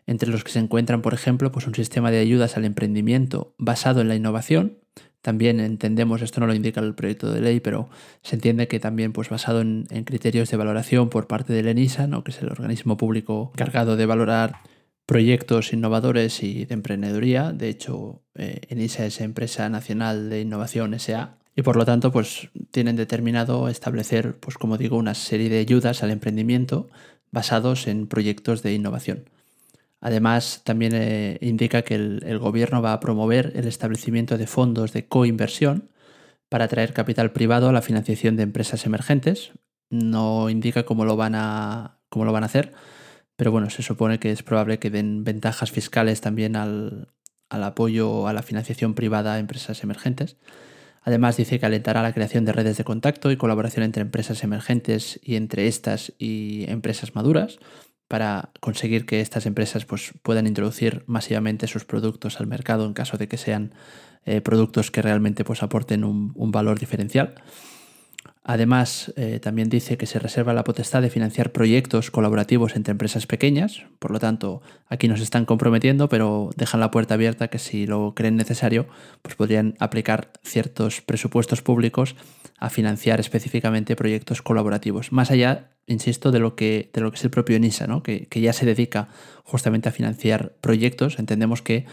entre 0.08 0.30
los 0.30 0.44
que 0.44 0.52
se 0.52 0.60
encuentran, 0.60 1.02
por 1.02 1.14
ejemplo, 1.14 1.52
pues, 1.52 1.68
un 1.68 1.76
sistema 1.76 2.12
de 2.12 2.20
ayudas 2.20 2.58
al 2.58 2.66
emprendimiento 2.66 3.54
basado 3.58 4.02
en 4.02 4.08
la 4.08 4.16
innovación, 4.16 4.78
también 5.22 5.60
entendemos, 5.60 6.22
esto 6.24 6.40
no 6.40 6.48
lo 6.48 6.56
indica 6.56 6.82
el 6.82 6.96
proyecto 6.96 7.32
de 7.32 7.42
ley, 7.42 7.60
pero 7.60 7.90
se 8.24 8.36
entiende 8.36 8.68
que 8.68 8.80
también 8.80 9.14
pues, 9.14 9.30
basado 9.30 9.62
en, 9.62 9.86
criterios 10.06 10.50
de 10.50 10.58
valoración 10.58 11.10
por 11.10 11.28
parte 11.28 11.54
del 11.54 11.68
ENISA, 11.68 12.08
¿no? 12.08 12.24
que 12.24 12.32
es 12.32 12.42
el 12.42 12.50
organismo 12.50 12.98
público 12.98 13.52
encargado 13.54 13.96
de 13.96 14.08
valorar 14.08 14.62
proyectos 15.06 15.74
innovadores 15.74 16.42
y 16.42 16.66
de 16.66 16.74
emprendeduría. 16.74 17.52
De 17.52 17.70
hecho, 17.70 18.24
eh, 18.34 18.62
ENISA 18.70 19.06
es 19.06 19.22
Empresa 19.22 19.70
Nacional 19.70 20.30
de 20.30 20.42
Innovación 20.42 20.98
SA. 21.00 21.38
Y 21.56 21.62
por 21.62 21.76
lo 21.76 21.86
tanto, 21.86 22.12
pues 22.12 22.50
tienen 22.72 22.96
determinado 22.96 23.68
establecer, 23.68 24.40
pues 24.40 24.58
como 24.58 24.78
digo, 24.78 24.98
una 24.98 25.14
serie 25.14 25.50
de 25.50 25.60
ayudas 25.60 26.02
al 26.02 26.12
emprendimiento 26.12 26.90
basados 27.30 27.88
en 27.88 28.08
proyectos 28.08 28.64
de 28.64 28.74
innovación. 28.74 29.26
Además, 30.02 30.62
también 30.64 30.94
eh, 30.96 31.38
indica 31.42 31.84
que 31.84 31.94
el, 31.94 32.40
gobierno 32.40 32.82
va 32.82 32.94
a 32.94 33.00
promover 33.00 33.54
el 33.56 33.68
establecimiento 33.68 34.40
de 34.40 34.48
fondos 34.48 34.94
de 34.94 35.08
coinversión 35.08 35.92
para 36.50 36.66
atraer 36.66 36.92
capital 36.92 37.32
privado 37.32 37.70
a 37.70 37.72
la 37.72 37.84
financiación 37.84 38.36
de 38.36 38.44
empresas 38.44 38.86
emergentes. 38.88 39.52
No 39.92 40.50
indica 40.50 40.84
cómo 40.84 41.06
lo 41.06 41.18
van 41.18 41.36
a, 41.36 42.00
cómo 42.10 42.26
lo 42.26 42.34
van 42.34 42.42
a 42.42 42.48
hacer, 42.48 42.74
pero 43.36 43.52
bueno, 43.52 43.70
se 43.70 43.84
supone 43.84 44.20
que 44.20 44.32
es 44.32 44.42
probable 44.42 44.80
que 44.80 44.90
den 44.90 45.24
ventajas 45.24 45.70
fiscales 45.72 46.20
también 46.20 46.56
al, 46.56 47.10
al 47.50 47.64
apoyo 47.64 48.28
a 48.28 48.34
la 48.34 48.42
financiación 48.42 48.96
privada 48.96 49.36
a 49.36 49.40
empresas 49.40 49.84
emergentes. 49.84 50.38
Además 51.04 51.38
dice 51.38 51.60
que 51.60 51.66
alentará 51.68 52.02
la 52.02 52.14
creación 52.14 52.46
de 52.46 52.54
redes 52.54 52.78
de 52.78 52.84
contacto 52.84 53.32
y 53.32 53.38
colaboración 53.38 53.84
entre 53.84 54.02
empresas 54.02 54.44
emergentes 54.44 55.20
y 55.24 55.36
entre 55.36 55.68
estas 55.68 56.14
y 56.18 56.66
empresas 56.70 57.16
maduras 57.16 57.60
para 58.12 58.50
conseguir 58.60 59.06
que 59.06 59.22
estas 59.22 59.46
empresas 59.46 59.86
pues, 59.86 60.12
puedan 60.22 60.46
introducir 60.46 61.06
masivamente 61.08 61.66
sus 61.68 61.86
productos 61.86 62.42
al 62.42 62.46
mercado 62.46 62.86
en 62.86 62.92
caso 62.92 63.16
de 63.18 63.30
que 63.30 63.38
sean 63.38 63.74
eh, 64.26 64.42
productos 64.42 64.92
que 64.92 65.02
realmente 65.02 65.46
pues, 65.46 65.64
aporten 65.64 66.04
un, 66.04 66.52
valor 66.52 66.78
diferencial. 66.78 67.36
Además, 68.44 69.14
eh, 69.16 69.40
también 69.40 69.70
dice 69.70 69.98
que 69.98 70.08
se 70.08 70.20
reserva 70.20 70.54
la 70.54 70.66
potestad 70.66 71.02
de 71.02 71.10
financiar 71.10 71.54
proyectos 71.54 72.12
colaborativos 72.12 72.76
entre 72.76 72.92
empresas 72.92 73.28
pequeñas, 73.28 73.86
por 74.00 74.12
lo 74.12 74.20
tanto, 74.20 74.62
aquí 74.90 75.08
nos 75.08 75.22
están 75.22 75.46
comprometiendo, 75.46 76.10
pero 76.10 76.50
dejan 76.58 76.82
la 76.82 76.92
puerta 76.92 77.14
abierta 77.14 77.48
que 77.48 77.60
si 77.60 77.88
lo 77.88 78.14
creen 78.14 78.36
necesario, 78.36 78.88
pues 79.22 79.36
podrían 79.36 79.76
aplicar 79.80 80.34
ciertos 80.44 81.00
presupuestos 81.00 81.62
públicos 81.62 82.18
a 82.58 82.70
financiar 82.70 83.22
específicamente 83.22 83.96
proyectos 83.96 84.42
colaborativos, 84.42 85.14
más 85.14 85.32
allá 85.32 85.70
insisto, 85.92 86.32
de 86.32 86.40
lo 86.40 86.56
que, 86.56 86.90
de 86.94 87.02
lo 87.02 87.12
que 87.12 87.18
es 87.18 87.24
el 87.24 87.30
propio 87.30 87.56
ENISA, 87.56 87.88
¿no? 87.88 88.04
que, 88.04 88.28
ya 88.34 88.54
se 88.54 88.66
dedica 88.66 89.10
justamente 89.44 89.90
a 89.90 89.92
financiar 89.92 90.54
proyectos. 90.62 91.20
Entendemos 91.20 91.62
que 91.62 91.86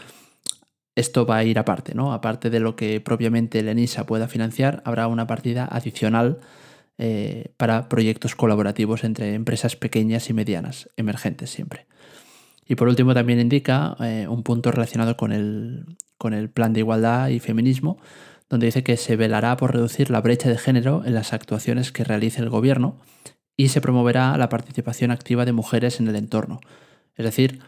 esto 0.95 1.25
va 1.25 1.37
a 1.37 1.43
ir 1.43 1.59
aparte, 1.59 1.95
¿no? 1.95 2.13
Aparte 2.13 2.49
de 2.49 2.59
lo 2.59 2.75
que 2.75 2.99
propiamente 2.99 3.59
el 3.59 3.69
ENISA 3.69 4.05
pueda 4.05 4.27
financiar, 4.27 4.81
habrá 4.85 5.07
una 5.07 5.27
partida 5.27 5.65
adicional 5.65 6.39
eh, 6.97 7.53
para 7.55 7.87
proyectos 7.87 8.35
colaborativos 8.35 9.03
entre 9.03 9.33
empresas 9.33 9.75
pequeñas 9.77 10.29
y 10.29 10.33
medianas, 10.33 10.89
emergentes 10.97 11.49
siempre. 11.49 11.87
Y 12.67 12.75
por 12.75 12.87
último 12.87 13.13
también 13.13 13.39
indica 13.39 13.95
eh, 14.01 14.27
un 14.27 14.43
punto 14.43 14.71
relacionado 14.71 15.15
con 15.15 15.31
el, 15.31 15.85
con 16.17 16.33
el 16.33 16.49
plan 16.49 16.73
de 16.73 16.81
igualdad 16.81 17.29
y 17.29 17.39
feminismo, 17.39 17.97
donde 18.49 18.65
dice 18.65 18.83
que 18.83 18.97
se 18.97 19.15
velará 19.15 19.55
por 19.57 19.73
reducir 19.73 20.09
la 20.09 20.21
brecha 20.21 20.49
de 20.49 20.57
género 20.57 21.03
en 21.05 21.13
las 21.13 21.33
actuaciones 21.33 21.91
que 21.91 22.03
realice 22.03 22.41
el 22.41 22.49
gobierno 22.49 22.97
y 23.59 23.67
se 23.67 23.81
promoverá 23.81 24.37
la 24.37 24.47
participación 24.47 25.11
activa 25.11 25.43
de 25.43 25.51
mujeres 25.51 25.99
en 25.99 26.07
el 26.07 26.15
entorno. 26.15 26.61
Es 27.17 27.25
decir, 27.25 27.59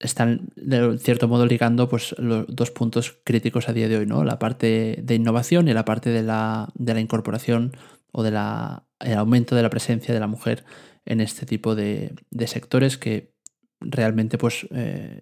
están 0.00 0.48
de 0.56 0.98
cierto 0.98 1.28
modo 1.28 1.46
ligando 1.46 1.88
pues, 1.88 2.16
los 2.18 2.46
dos 2.48 2.72
puntos 2.72 3.16
críticos 3.22 3.68
a 3.68 3.72
día 3.72 3.86
de 3.86 3.98
hoy, 3.98 4.06
¿no? 4.06 4.24
La 4.24 4.40
parte 4.40 4.98
de 5.00 5.14
innovación 5.14 5.68
y 5.68 5.72
la 5.72 5.84
parte 5.84 6.10
de 6.10 6.24
la, 6.24 6.68
de 6.74 6.94
la 6.94 7.00
incorporación 7.00 7.76
o 8.10 8.24
del 8.24 8.36
aumento 8.36 9.54
de 9.54 9.62
la 9.62 9.70
presencia 9.70 10.12
de 10.12 10.18
la 10.18 10.26
mujer 10.26 10.64
en 11.04 11.20
este 11.20 11.46
tipo 11.46 11.76
de, 11.76 12.16
sectores 12.46 12.98
que 12.98 13.36
realmente 13.78 14.36
pues 14.36 14.66
eh, 14.72 15.20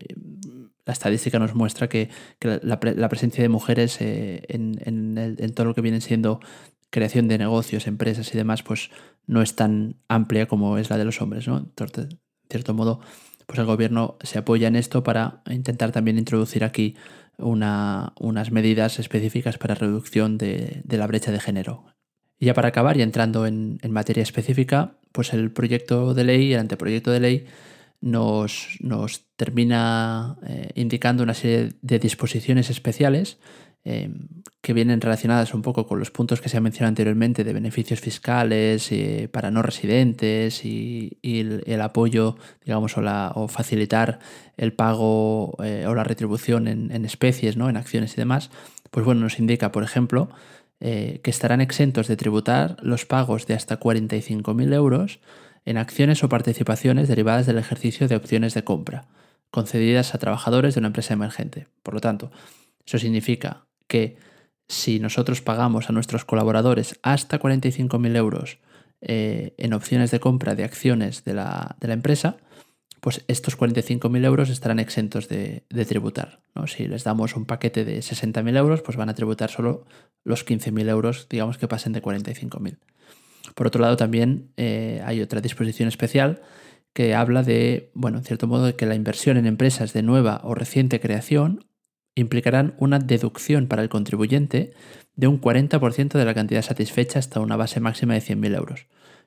la 0.87 0.95
estadística 0.95 1.38
nos 1.38 1.55
muestra 1.55 1.87
que, 1.90 2.09
la, 2.40 2.81
presencia 2.81 3.43
de 3.43 3.50
mujeres 3.50 4.00
eh, 4.00 4.43
en, 4.49 5.55
todo 5.55 5.67
lo 5.67 5.75
que 5.75 5.83
viene 5.83 6.00
siendo 6.00 6.40
creación 6.88 7.29
de 7.29 7.37
negocios, 7.37 7.87
empresas 7.87 8.35
y 8.35 8.37
demás, 8.38 8.62
pues 8.62 8.90
no 9.27 9.43
es 9.43 9.57
tan 9.57 9.97
amplia 10.09 10.47
como 10.47 10.79
es 10.79 10.91
la 10.91 10.99
de 10.99 11.05
los 11.05 11.21
hombres, 11.21 11.47
¿no? 11.49 11.59
Entonces, 11.59 12.09
de 12.09 12.19
cierto 12.50 12.75
modo, 12.75 13.00
pues 13.47 13.59
el 13.59 13.67
gobierno 13.67 14.17
se 14.23 14.39
apoya 14.39 14.69
en 14.69 14.77
esto 14.77 15.03
para 15.03 15.43
intentar 15.49 15.93
también 15.93 16.19
introducir 16.19 16.65
aquí 16.65 16.97
unas 17.39 18.50
medidas 18.50 18.99
específicas 18.99 19.57
para 19.59 19.75
reducción 19.75 20.37
de, 20.37 20.83
la 20.89 21.07
brecha 21.07 21.33
de 21.33 21.41
género. 21.41 21.85
Y 22.39 22.47
ya 22.47 22.55
para 22.55 22.69
acabar 22.69 22.97
y 22.97 23.03
entrando 23.03 23.47
en, 23.47 23.79
en 23.83 23.93
materia 23.93 24.23
específica, 24.23 24.99
pues 25.12 25.33
el 25.33 25.50
proyecto 25.50 26.15
de 26.15 26.25
ley, 26.25 26.53
el 26.53 26.61
anteproyecto 26.61 27.11
de 27.11 27.21
ley, 27.21 27.47
nos, 28.00 28.79
nos 28.81 29.27
termina 29.37 30.39
eh, 30.47 30.71
indicando 30.75 31.23
una 31.23 31.35
serie 31.35 31.75
de 31.83 31.99
disposiciones 31.99 32.71
especiales 32.71 33.39
eh, 33.85 34.11
que 34.61 34.75
vienen 34.75 35.01
relacionadas 35.01 35.55
un 35.55 35.63
poco 35.63 35.87
con 35.87 35.99
los 35.99 36.11
puntos 36.11 36.41
que 36.41 36.49
se 36.51 36.59
han 36.59 36.63
mencionado 36.63 36.91
anteriormente 36.91 37.45
de 37.45 37.53
beneficios 37.55 38.01
fiscales 38.01 38.93
eh, 38.93 39.29
para 39.33 39.51
no 39.51 39.63
residentes 39.63 40.65
y, 40.65 41.19
el, 41.23 41.81
apoyo, 41.81 42.37
digamos, 42.65 42.95
o, 42.97 43.49
facilitar 43.49 44.19
el 44.57 44.75
pago 44.75 45.53
o 45.53 45.95
la 45.95 46.05
retribución 46.05 46.69
en, 46.69 47.05
especies, 47.05 47.57
¿no? 47.57 47.71
en 47.71 47.79
acciones 47.79 48.13
y 48.13 48.17
demás, 48.17 48.51
pues 48.91 49.07
bueno, 49.07 49.23
nos 49.23 49.39
indica, 49.39 49.73
por 49.73 49.83
ejemplo, 49.83 50.29
que 50.79 51.21
estarán 51.25 51.61
exentos 51.61 52.07
de 52.09 52.17
tributar 52.17 52.77
los 52.83 53.07
pagos 53.07 53.47
de 53.47 53.55
hasta 53.55 53.81
45.000 53.81 54.75
euros 54.75 55.21
en 55.65 55.79
acciones 55.79 56.23
o 56.25 56.29
participaciones 56.29 57.09
derivadas 57.09 57.47
del 57.47 57.59
ejercicio 57.59 58.09
de 58.09 58.17
opciones 58.17 58.55
de 58.55 58.65
compra, 58.65 59.07
concedidas 59.51 60.15
a 60.15 60.19
trabajadores 60.19 60.75
de 60.75 60.81
una 60.81 60.89
empresa 60.89 61.15
emergente. 61.15 61.69
Por 61.83 61.95
lo 61.95 62.01
tanto, 62.01 62.31
eso 62.87 62.99
significa 62.99 63.67
que 63.90 64.16
si 64.68 65.00
nosotros 65.00 65.42
pagamos 65.42 65.90
a 65.90 65.92
nuestros 65.92 66.25
colaboradores 66.25 66.99
hasta 67.02 67.40
45.000 67.40 68.16
euros 68.16 68.59
eh, 69.00 69.52
en 69.59 69.73
opciones 69.75 70.12
de 70.12 70.20
compra 70.20 70.54
de 70.54 70.62
acciones 70.62 71.25
de 71.25 71.35
la, 71.35 71.76
empresa, 71.82 72.37
pues 73.00 73.25
estos 73.26 73.59
45.000 73.59 74.25
euros 74.25 74.49
estarán 74.49 74.78
exentos 74.78 75.28
de, 75.28 75.64
tributar. 75.88 76.40
Si 76.66 76.87
les 76.87 77.02
damos 77.02 77.35
un 77.35 77.47
paquete 77.47 77.85
de 77.85 77.99
60.000 77.99 78.56
euros, 78.56 78.80
pues 78.82 78.97
van 78.97 79.09
a 79.09 79.14
tributar 79.14 79.50
solo 79.50 79.87
los 80.23 80.47
15.000 80.47 80.88
euros, 80.88 81.26
digamos 81.28 81.59
que 81.59 81.66
pasen 81.66 81.92
de 81.92 82.00
45.000. 82.00 82.78
Por 83.56 83.66
otro 83.66 83.82
lado, 83.82 83.97
también 83.97 84.52
eh, 84.56 85.02
hay 85.04 85.20
otra 85.20 85.40
disposición 85.40 85.88
especial 85.88 86.42
que 86.92 87.16
habla 87.16 87.42
de, 87.42 87.90
bueno, 87.94 88.18
en 88.18 88.25
cierto 88.25 88.47
modo, 88.47 88.66
de 88.66 88.76
que 88.76 88.87
la 88.87 88.94
inversión 88.94 89.37
en 89.37 89.47
empresas 89.47 89.92
de 89.92 90.02
nueva 90.02 90.42
o 90.44 90.54
reciente 90.54 91.00
creación 91.00 91.64
implicarán 92.21 92.75
una 92.79 92.99
deducción 92.99 93.66
para 93.66 93.83
el 93.83 93.88
contribuyente 93.88 94.73
de 95.16 95.27
un 95.27 95.40
40% 95.40 96.12
de 96.12 96.25
la 96.25 96.35
cantidad 96.35 96.62
satisfecha 96.62 97.18
hasta 97.18 97.40
una 97.40 97.57
base 97.57 97.81
máxima 97.81 98.14
de 98.14 98.21
100.000 98.21 98.57
euros. 98.57 98.87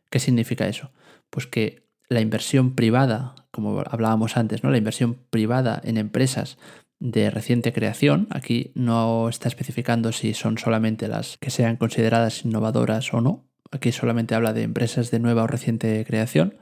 ¿Qué 0.09 0.19
significa 0.19 0.67
eso? 0.67 0.91
Pues 1.29 1.47
que 1.47 1.87
la 2.09 2.21
inversión 2.21 2.75
privada, 2.75 3.35
como 3.51 3.79
hablábamos 3.79 4.37
antes, 4.37 4.63
¿no? 4.63 4.69
la 4.69 4.77
inversión 4.77 5.17
privada 5.29 5.81
en 5.83 5.97
empresas 5.97 6.57
de 6.99 7.29
reciente 7.29 7.73
creación, 7.73 8.27
aquí 8.29 8.71
no 8.75 9.29
está 9.29 9.47
especificando 9.47 10.11
si 10.11 10.33
son 10.33 10.57
solamente 10.57 11.07
las 11.07 11.37
que 11.37 11.49
sean 11.49 11.77
consideradas 11.77 12.45
innovadoras 12.45 13.13
o 13.13 13.21
no, 13.21 13.45
Aquí 13.73 13.91
solamente 13.91 14.35
habla 14.35 14.53
de 14.53 14.61
empresas 14.61 15.09
de 15.09 15.17
nueva 15.17 15.43
o 15.43 15.47
reciente 15.47 16.05
creación. 16.05 16.57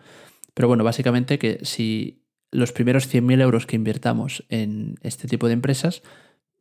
Pero 0.53 0.69
bueno, 0.69 0.85
básicamente 0.85 1.37
que 1.37 1.59
si 1.63 2.23
los 2.51 2.71
primeros 2.71 3.13
100.000 3.13 3.41
euros 3.41 3.65
que 3.65 3.75
invirtamos 3.75 4.45
en 4.47 4.95
este 5.01 5.27
tipo 5.27 5.47
de 5.47 5.53
empresas 5.53 6.03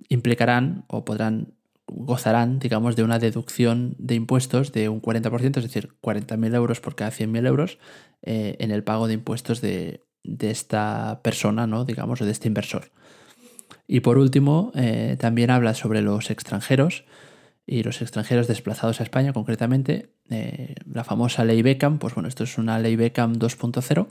implicarán 0.08 0.84
o 0.88 1.04
podrán 1.04 1.54
gozarán, 1.92 2.58
digamos, 2.58 2.96
de 2.96 3.02
una 3.02 3.18
deducción 3.18 3.94
de 3.98 4.14
impuestos 4.14 4.72
de 4.72 4.88
un 4.88 5.02
40%, 5.02 5.56
es 5.56 5.64
decir, 5.64 5.90
40.000 6.02 6.54
euros 6.54 6.80
por 6.80 6.94
cada 6.94 7.10
100.000 7.10 7.46
euros 7.46 7.78
eh, 8.22 8.56
en 8.60 8.70
el 8.70 8.84
pago 8.84 9.08
de 9.08 9.14
impuestos 9.14 9.60
de, 9.60 10.04
esta 10.22 11.20
persona, 11.22 11.66
¿no? 11.66 11.84
digamos, 11.84 12.20
o 12.20 12.24
de 12.24 12.30
este 12.30 12.48
inversor. 12.48 12.92
Y 13.86 14.00
por 14.00 14.18
último, 14.18 14.70
eh, 14.74 15.16
también 15.18 15.50
habla 15.50 15.74
sobre 15.74 16.02
los 16.02 16.30
extranjeros 16.30 17.04
y 17.70 17.84
los 17.84 18.02
extranjeros 18.02 18.48
desplazados 18.48 19.00
a 19.00 19.04
España, 19.04 19.32
concretamente, 19.32 20.10
eh, 20.28 20.74
la 20.92 21.04
famosa 21.04 21.44
ley 21.44 21.62
Beckham, 21.62 22.00
pues 22.00 22.14
bueno, 22.14 22.28
esto 22.28 22.42
es 22.42 22.58
una 22.58 22.80
ley 22.80 22.96
Beckham 22.96 23.34
2.0 23.34 24.08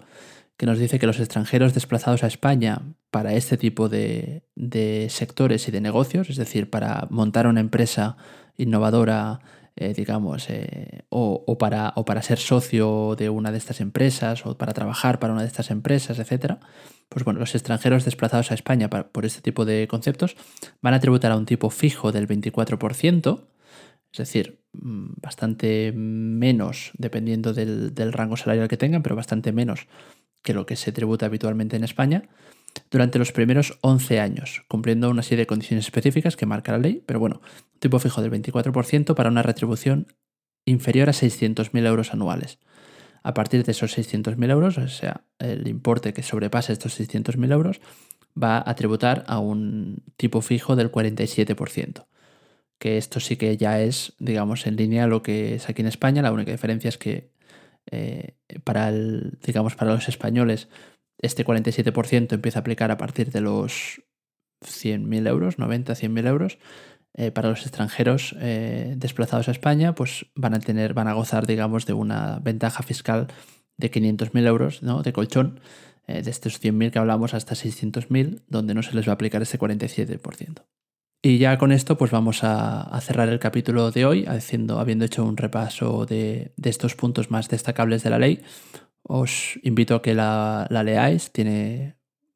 que 0.56 0.66
nos 0.66 0.80
dice 0.80 0.98
que 0.98 1.06
los 1.06 1.20
extranjeros 1.20 1.74
desplazados 1.74 2.24
a 2.24 2.28
España 2.28 2.82
para 3.12 3.34
este 3.34 3.58
tipo 3.58 3.90
de, 3.90 4.44
sectores 5.10 5.68
y 5.68 5.72
de 5.72 5.82
negocios, 5.82 6.30
es 6.30 6.38
decir, 6.38 6.70
para 6.70 7.08
montar 7.10 7.48
una 7.48 7.60
empresa 7.60 8.16
innovadora, 8.56 9.42
eh, 9.80 9.94
digamos, 9.94 10.50
eh, 10.50 11.04
o, 11.08 11.58
para, 11.58 11.94
o 11.96 12.04
para 12.04 12.22
ser 12.22 12.38
socio 12.38 13.16
de 13.18 13.30
una 13.30 13.52
de 13.54 13.58
estas 13.58 13.80
empresas, 13.80 14.46
o 14.46 14.58
para 14.58 14.74
trabajar 14.74 15.20
para 15.20 15.32
una 15.32 15.44
de 15.44 15.48
estas 15.48 15.72
empresas, 15.72 16.20
etc., 16.20 16.56
pues 17.08 17.24
bueno, 17.24 17.40
los 17.40 17.56
extranjeros 17.56 18.04
desplazados 18.04 18.52
a 18.52 18.56
España 18.56 18.90
por 18.90 19.26
este 19.26 19.42
tipo 19.42 19.64
de 19.64 19.88
conceptos 19.88 20.36
van 20.82 20.94
a 20.94 21.00
tributar 21.00 21.32
a 21.32 21.38
un 21.38 21.46
tipo 21.46 21.70
fijo 21.70 22.12
del 22.12 22.28
24%, 22.28 23.48
es 24.12 24.18
decir, 24.18 24.62
mm, 24.74 25.14
bastante 25.22 25.94
menos 25.96 26.92
dependiendo 26.98 27.54
del, 27.54 28.14
rango 28.14 28.36
salarial 28.36 28.68
que 28.68 28.78
tengan, 28.78 29.02
pero 29.02 29.16
bastante 29.16 29.54
menos 29.54 29.88
que 30.44 30.54
lo 30.54 30.66
que 30.66 30.76
se 30.76 30.92
tributa 30.92 31.26
habitualmente 31.26 31.78
en 31.78 31.86
España, 31.86 32.28
durante 32.92 33.20
los 33.20 33.32
primeros 33.32 33.78
11 33.82 34.20
años, 34.20 34.64
cumpliendo 34.68 35.10
una 35.10 35.24
serie 35.24 35.44
de 35.44 35.48
condiciones 35.48 35.86
específicas 35.86 36.36
que 36.36 36.46
marca 36.46 36.72
la 36.72 36.80
ley, 36.80 37.04
pero 37.06 37.20
bueno, 37.20 37.42
tipo 37.80 38.00
fijo 38.00 38.22
del 38.22 38.32
24% 38.32 39.16
para 39.16 39.30
una 39.30 39.44
retribución 39.44 40.08
inferior 40.66 41.10
a 41.10 41.14
600.000 41.14 41.86
euros 41.86 42.14
anuales. 42.14 42.60
A 43.24 43.34
partir 43.34 43.64
de 43.64 43.72
esos 43.72 43.98
600.000 43.98 44.50
euros, 44.50 44.78
o 44.78 44.88
sea, 44.88 45.26
el 45.40 45.68
importe 45.68 46.14
que 46.14 46.24
sobrepase 46.24 46.74
estos 46.74 47.00
600.000 47.00 47.52
euros, 47.52 47.82
va 48.42 48.64
a 48.66 48.76
tributar 48.76 49.24
a 49.28 49.40
un 49.40 50.04
tipo 50.16 50.42
fijo 50.42 50.76
del 50.76 50.92
47% 50.92 52.06
que 52.80 52.98
esto 52.98 53.20
sí 53.20 53.36
que 53.36 53.58
ya 53.58 53.82
es, 53.82 54.14
digamos, 54.20 54.66
en 54.66 54.78
línea 54.78 55.06
lo 55.06 55.22
que 55.22 55.56
es 55.56 55.70
aquí 55.70 55.82
en 55.82 55.88
España. 55.90 56.22
La 56.22 56.32
única 56.32 56.52
diferencia 56.52 56.88
es 56.88 56.98
que 56.98 57.30
eh, 57.92 58.36
para, 58.64 58.90
el, 58.90 59.38
digamos, 59.44 59.76
para 59.76 59.94
los 59.94 60.08
españoles 60.08 60.70
este 61.20 61.46
47% 61.46 62.34
empieza 62.34 62.60
a 62.60 62.62
aplicar 62.62 62.92
a 62.92 62.98
partir 62.98 63.32
de 63.32 63.42
los 63.42 64.02
100.000 64.66 65.28
euros, 65.28 65.60
90, 65.60 65.94
100.000 65.94 66.28
euros. 66.28 66.58
Eh, 67.16 67.32
para 67.32 67.50
los 67.50 67.62
extranjeros 67.62 68.36
eh, 68.40 68.94
desplazados 68.96 69.48
a 69.48 69.52
España, 69.52 69.96
pues 69.96 70.28
van 70.36 70.54
a 70.54 70.60
tener, 70.60 70.94
van 70.94 71.08
a 71.08 71.14
gozar, 71.14 71.48
digamos, 71.48 71.86
de 71.86 71.94
una 71.94 72.40
ventaja 72.40 72.84
fiscal 72.84 73.28
de 73.78 73.92
500.000 73.92 74.48
euros 74.48 74.84
¿no? 74.84 75.02
de 75.02 75.14
colchón, 75.14 75.60
de 76.08 76.30
estos 76.32 76.60
100.000 76.60 76.92
que 76.92 76.98
hablamos 76.98 77.36
hasta 77.36 77.54
600.000, 77.54 78.42
donde 78.48 78.74
no 78.74 78.82
se 78.82 78.96
les 78.96 79.08
va 79.08 79.12
a 79.12 79.14
aplicar 79.14 79.44
ese 79.44 79.60
47%. 79.60 80.64
Y 81.22 81.38
ya 81.38 81.58
con 81.58 81.74
esto 81.74 81.98
pues 81.98 82.12
vamos 82.12 82.44
a, 82.44 82.98
cerrar 83.02 83.28
el 83.28 83.40
capítulo 83.40 83.92
de 83.92 84.06
hoy, 84.06 84.26
haciendo, 84.26 84.80
habiendo 84.80 85.04
hecho 85.04 85.26
un 85.26 85.36
repaso 85.36 86.06
de, 86.06 86.54
estos 86.64 86.96
puntos 86.96 87.30
más 87.30 87.50
destacables 87.50 88.04
de 88.04 88.10
la 88.10 88.20
ley. 88.20 88.42
Os 89.12 89.58
invito 89.64 89.96
a 89.96 90.02
que 90.04 90.14
la, 90.14 90.68
leáis. 90.70 91.32
Tiene, 91.32 91.96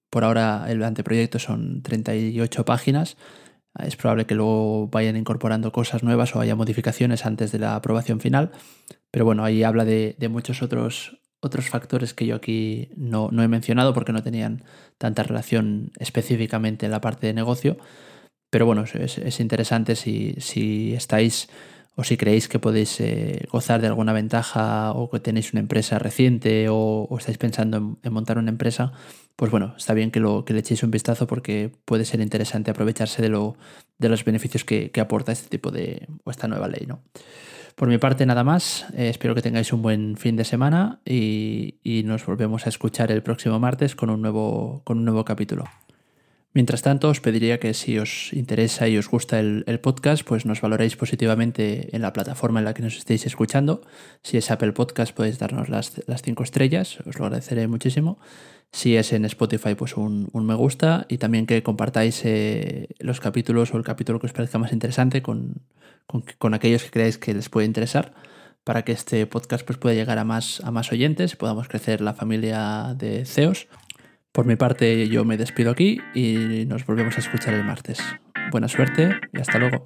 por 0.10 0.24
ahora 0.24 0.66
el 0.68 0.84
anteproyecto 0.84 1.38
son 1.38 1.84
38 1.84 2.66
páginas. 2.66 3.16
Es 3.78 3.96
probable 3.96 4.26
que 4.26 4.34
luego 4.34 4.88
vayan 4.88 5.16
incorporando 5.16 5.72
cosas 5.72 6.02
nuevas 6.02 6.36
o 6.36 6.40
haya 6.40 6.56
modificaciones 6.56 7.28
antes 7.28 7.52
de 7.52 7.60
la 7.60 7.76
aprobación 7.76 8.20
final. 8.20 8.52
Pero 9.12 9.24
bueno, 9.26 9.44
ahí 9.44 9.62
habla 9.62 9.86
de, 9.86 10.16
muchos 10.32 10.64
otros, 10.64 11.22
otros 11.42 11.70
factores 11.70 12.16
que 12.16 12.26
yo 12.26 12.36
aquí 12.36 12.90
no, 12.96 13.30
no 13.32 13.44
he 13.44 13.48
mencionado 13.48 13.94
porque 13.94 14.14
no 14.14 14.24
tenían 14.24 14.64
tanta 14.98 15.22
relación 15.22 15.92
específicamente 16.00 16.88
en 16.88 16.92
la 16.92 17.02
parte 17.02 17.28
de 17.28 17.34
negocio 17.34 17.78
pero 18.54 18.68
bueno, 18.68 18.84
es, 18.84 19.40
interesante 19.40 19.96
si, 19.96 20.94
estáis 20.94 21.50
o 21.96 22.04
si 22.04 22.18
creéis 22.18 22.48
que 22.48 22.60
podéis 22.60 23.00
eh, 23.00 23.46
gozar 23.52 23.82
de 23.82 23.88
alguna 23.88 24.14
ventaja 24.14 24.92
o 24.94 25.10
que 25.10 25.20
tenéis 25.20 25.54
una 25.54 25.60
empresa 25.60 26.00
reciente 26.00 26.68
o, 26.70 27.08
estáis 27.20 27.38
pensando 27.38 27.98
en, 28.02 28.14
montar 28.14 28.38
una 28.38 28.50
empresa, 28.50 28.94
pues 29.36 29.52
bueno, 29.52 29.76
está 29.78 29.94
bien 29.94 30.10
que, 30.10 30.20
lo, 30.20 30.44
que 30.44 30.54
le 30.54 30.60
echéis 30.60 30.84
un 30.84 30.92
vistazo 30.92 31.28
porque 31.28 31.72
puede 31.86 32.06
ser 32.06 32.20
interesante 32.22 32.72
aprovecharse 32.72 33.22
de, 33.22 33.30
lo, 33.30 33.56
de 34.00 34.10
los 34.10 34.26
beneficios 34.26 34.64
que, 34.64 34.92
aporta 35.00 35.32
este 35.32 35.50
tipo 35.50 35.70
de, 35.70 36.08
o 36.24 36.32
esta 36.32 36.48
nueva 36.48 36.68
ley, 36.68 36.86
¿no? 36.88 37.02
Por 37.76 37.88
mi 37.90 37.98
parte, 37.98 38.26
nada 38.28 38.44
más. 38.44 38.86
Eh, 38.96 39.10
espero 39.10 39.34
que 39.34 39.42
tengáis 39.42 39.74
un 39.74 39.82
buen 39.82 40.16
fin 40.16 40.36
de 40.36 40.44
semana 40.44 41.02
y, 41.06 41.80
y, 41.84 42.04
nos 42.04 42.24
volvemos 42.24 42.68
a 42.68 42.70
escuchar 42.70 43.12
el 43.12 43.24
próximo 43.24 43.60
martes 43.60 43.96
con 43.96 44.12
un 44.12 44.22
nuevo, 44.22 44.84
con 44.84 45.00
un 45.00 45.06
nuevo 45.06 45.26
capítulo. 45.26 45.66
Mientras 46.54 46.84
tanto, 46.84 47.10
os 47.10 47.20
pediría 47.20 47.60
que 47.60 47.74
si 47.74 47.98
os 47.98 48.32
interesa 48.32 48.88
y 48.88 48.98
os 49.00 49.10
gusta 49.10 49.40
el, 49.40 49.80
podcast, 49.82 50.24
pues 50.24 50.46
nos 50.46 50.62
valoréis 50.62 50.96
positivamente 50.96 51.90
en 51.96 52.04
la 52.04 52.14
plataforma 52.14 52.60
en 52.60 52.66
la 52.66 52.76
que 52.76 52.84
nos 52.84 52.96
estéis 52.96 53.26
escuchando. 53.26 53.82
Si 54.22 54.38
es 54.38 54.52
Apple 54.52 54.72
Podcast, 54.74 55.16
podéis 55.16 55.40
darnos 55.40 55.68
las, 55.70 55.94
cinco 56.24 56.44
estrellas, 56.44 57.00
os 57.08 57.18
lo 57.18 57.26
agradeceré 57.26 57.68
muchísimo. 57.68 58.20
Si 58.72 58.96
es 58.96 59.14
en 59.14 59.26
Spotify, 59.26 59.74
pues 59.74 59.98
un, 59.98 60.30
me 60.32 60.54
gusta 60.54 61.08
y 61.10 61.18
también 61.18 61.48
que 61.48 61.64
compartáis 61.64 62.22
eh, 62.24 62.88
los 63.00 63.20
capítulos 63.20 63.74
o 63.74 63.78
el 63.78 63.84
capítulo 63.84 64.20
que 64.20 64.28
os 64.28 64.34
parezca 64.34 64.60
más 64.60 64.74
interesante 64.74 65.24
con, 65.24 65.64
con, 66.38 66.54
aquellos 66.54 66.84
que 66.84 66.92
creáis 66.92 67.18
que 67.18 67.34
les 67.34 67.50
puede 67.50 67.66
interesar 67.66 68.14
para 68.64 68.84
que 68.84 68.92
este 68.92 69.26
podcast 69.26 69.66
pues, 69.66 69.78
pueda 69.78 69.96
llegar 69.96 70.20
a 70.20 70.24
más, 70.24 70.62
a 70.64 70.72
más 70.72 70.92
oyentes 70.92 71.36
podamos 71.36 71.68
crecer 71.68 72.02
la 72.02 72.14
familia 72.14 72.96
de 72.98 73.26
CEOs. 73.26 73.68
Por 74.34 74.48
mi 74.48 74.56
parte 74.56 75.08
yo 75.10 75.24
me 75.26 75.38
despido 75.38 75.70
aquí 75.70 76.02
y 76.16 76.66
nos 76.66 76.88
volvemos 76.88 77.16
a 77.18 77.20
escuchar 77.20 77.54
el 77.54 77.64
martes. 77.64 78.00
Buena 78.52 78.68
suerte 78.68 79.12
y 79.32 79.40
hasta 79.40 79.60
luego. 79.60 79.84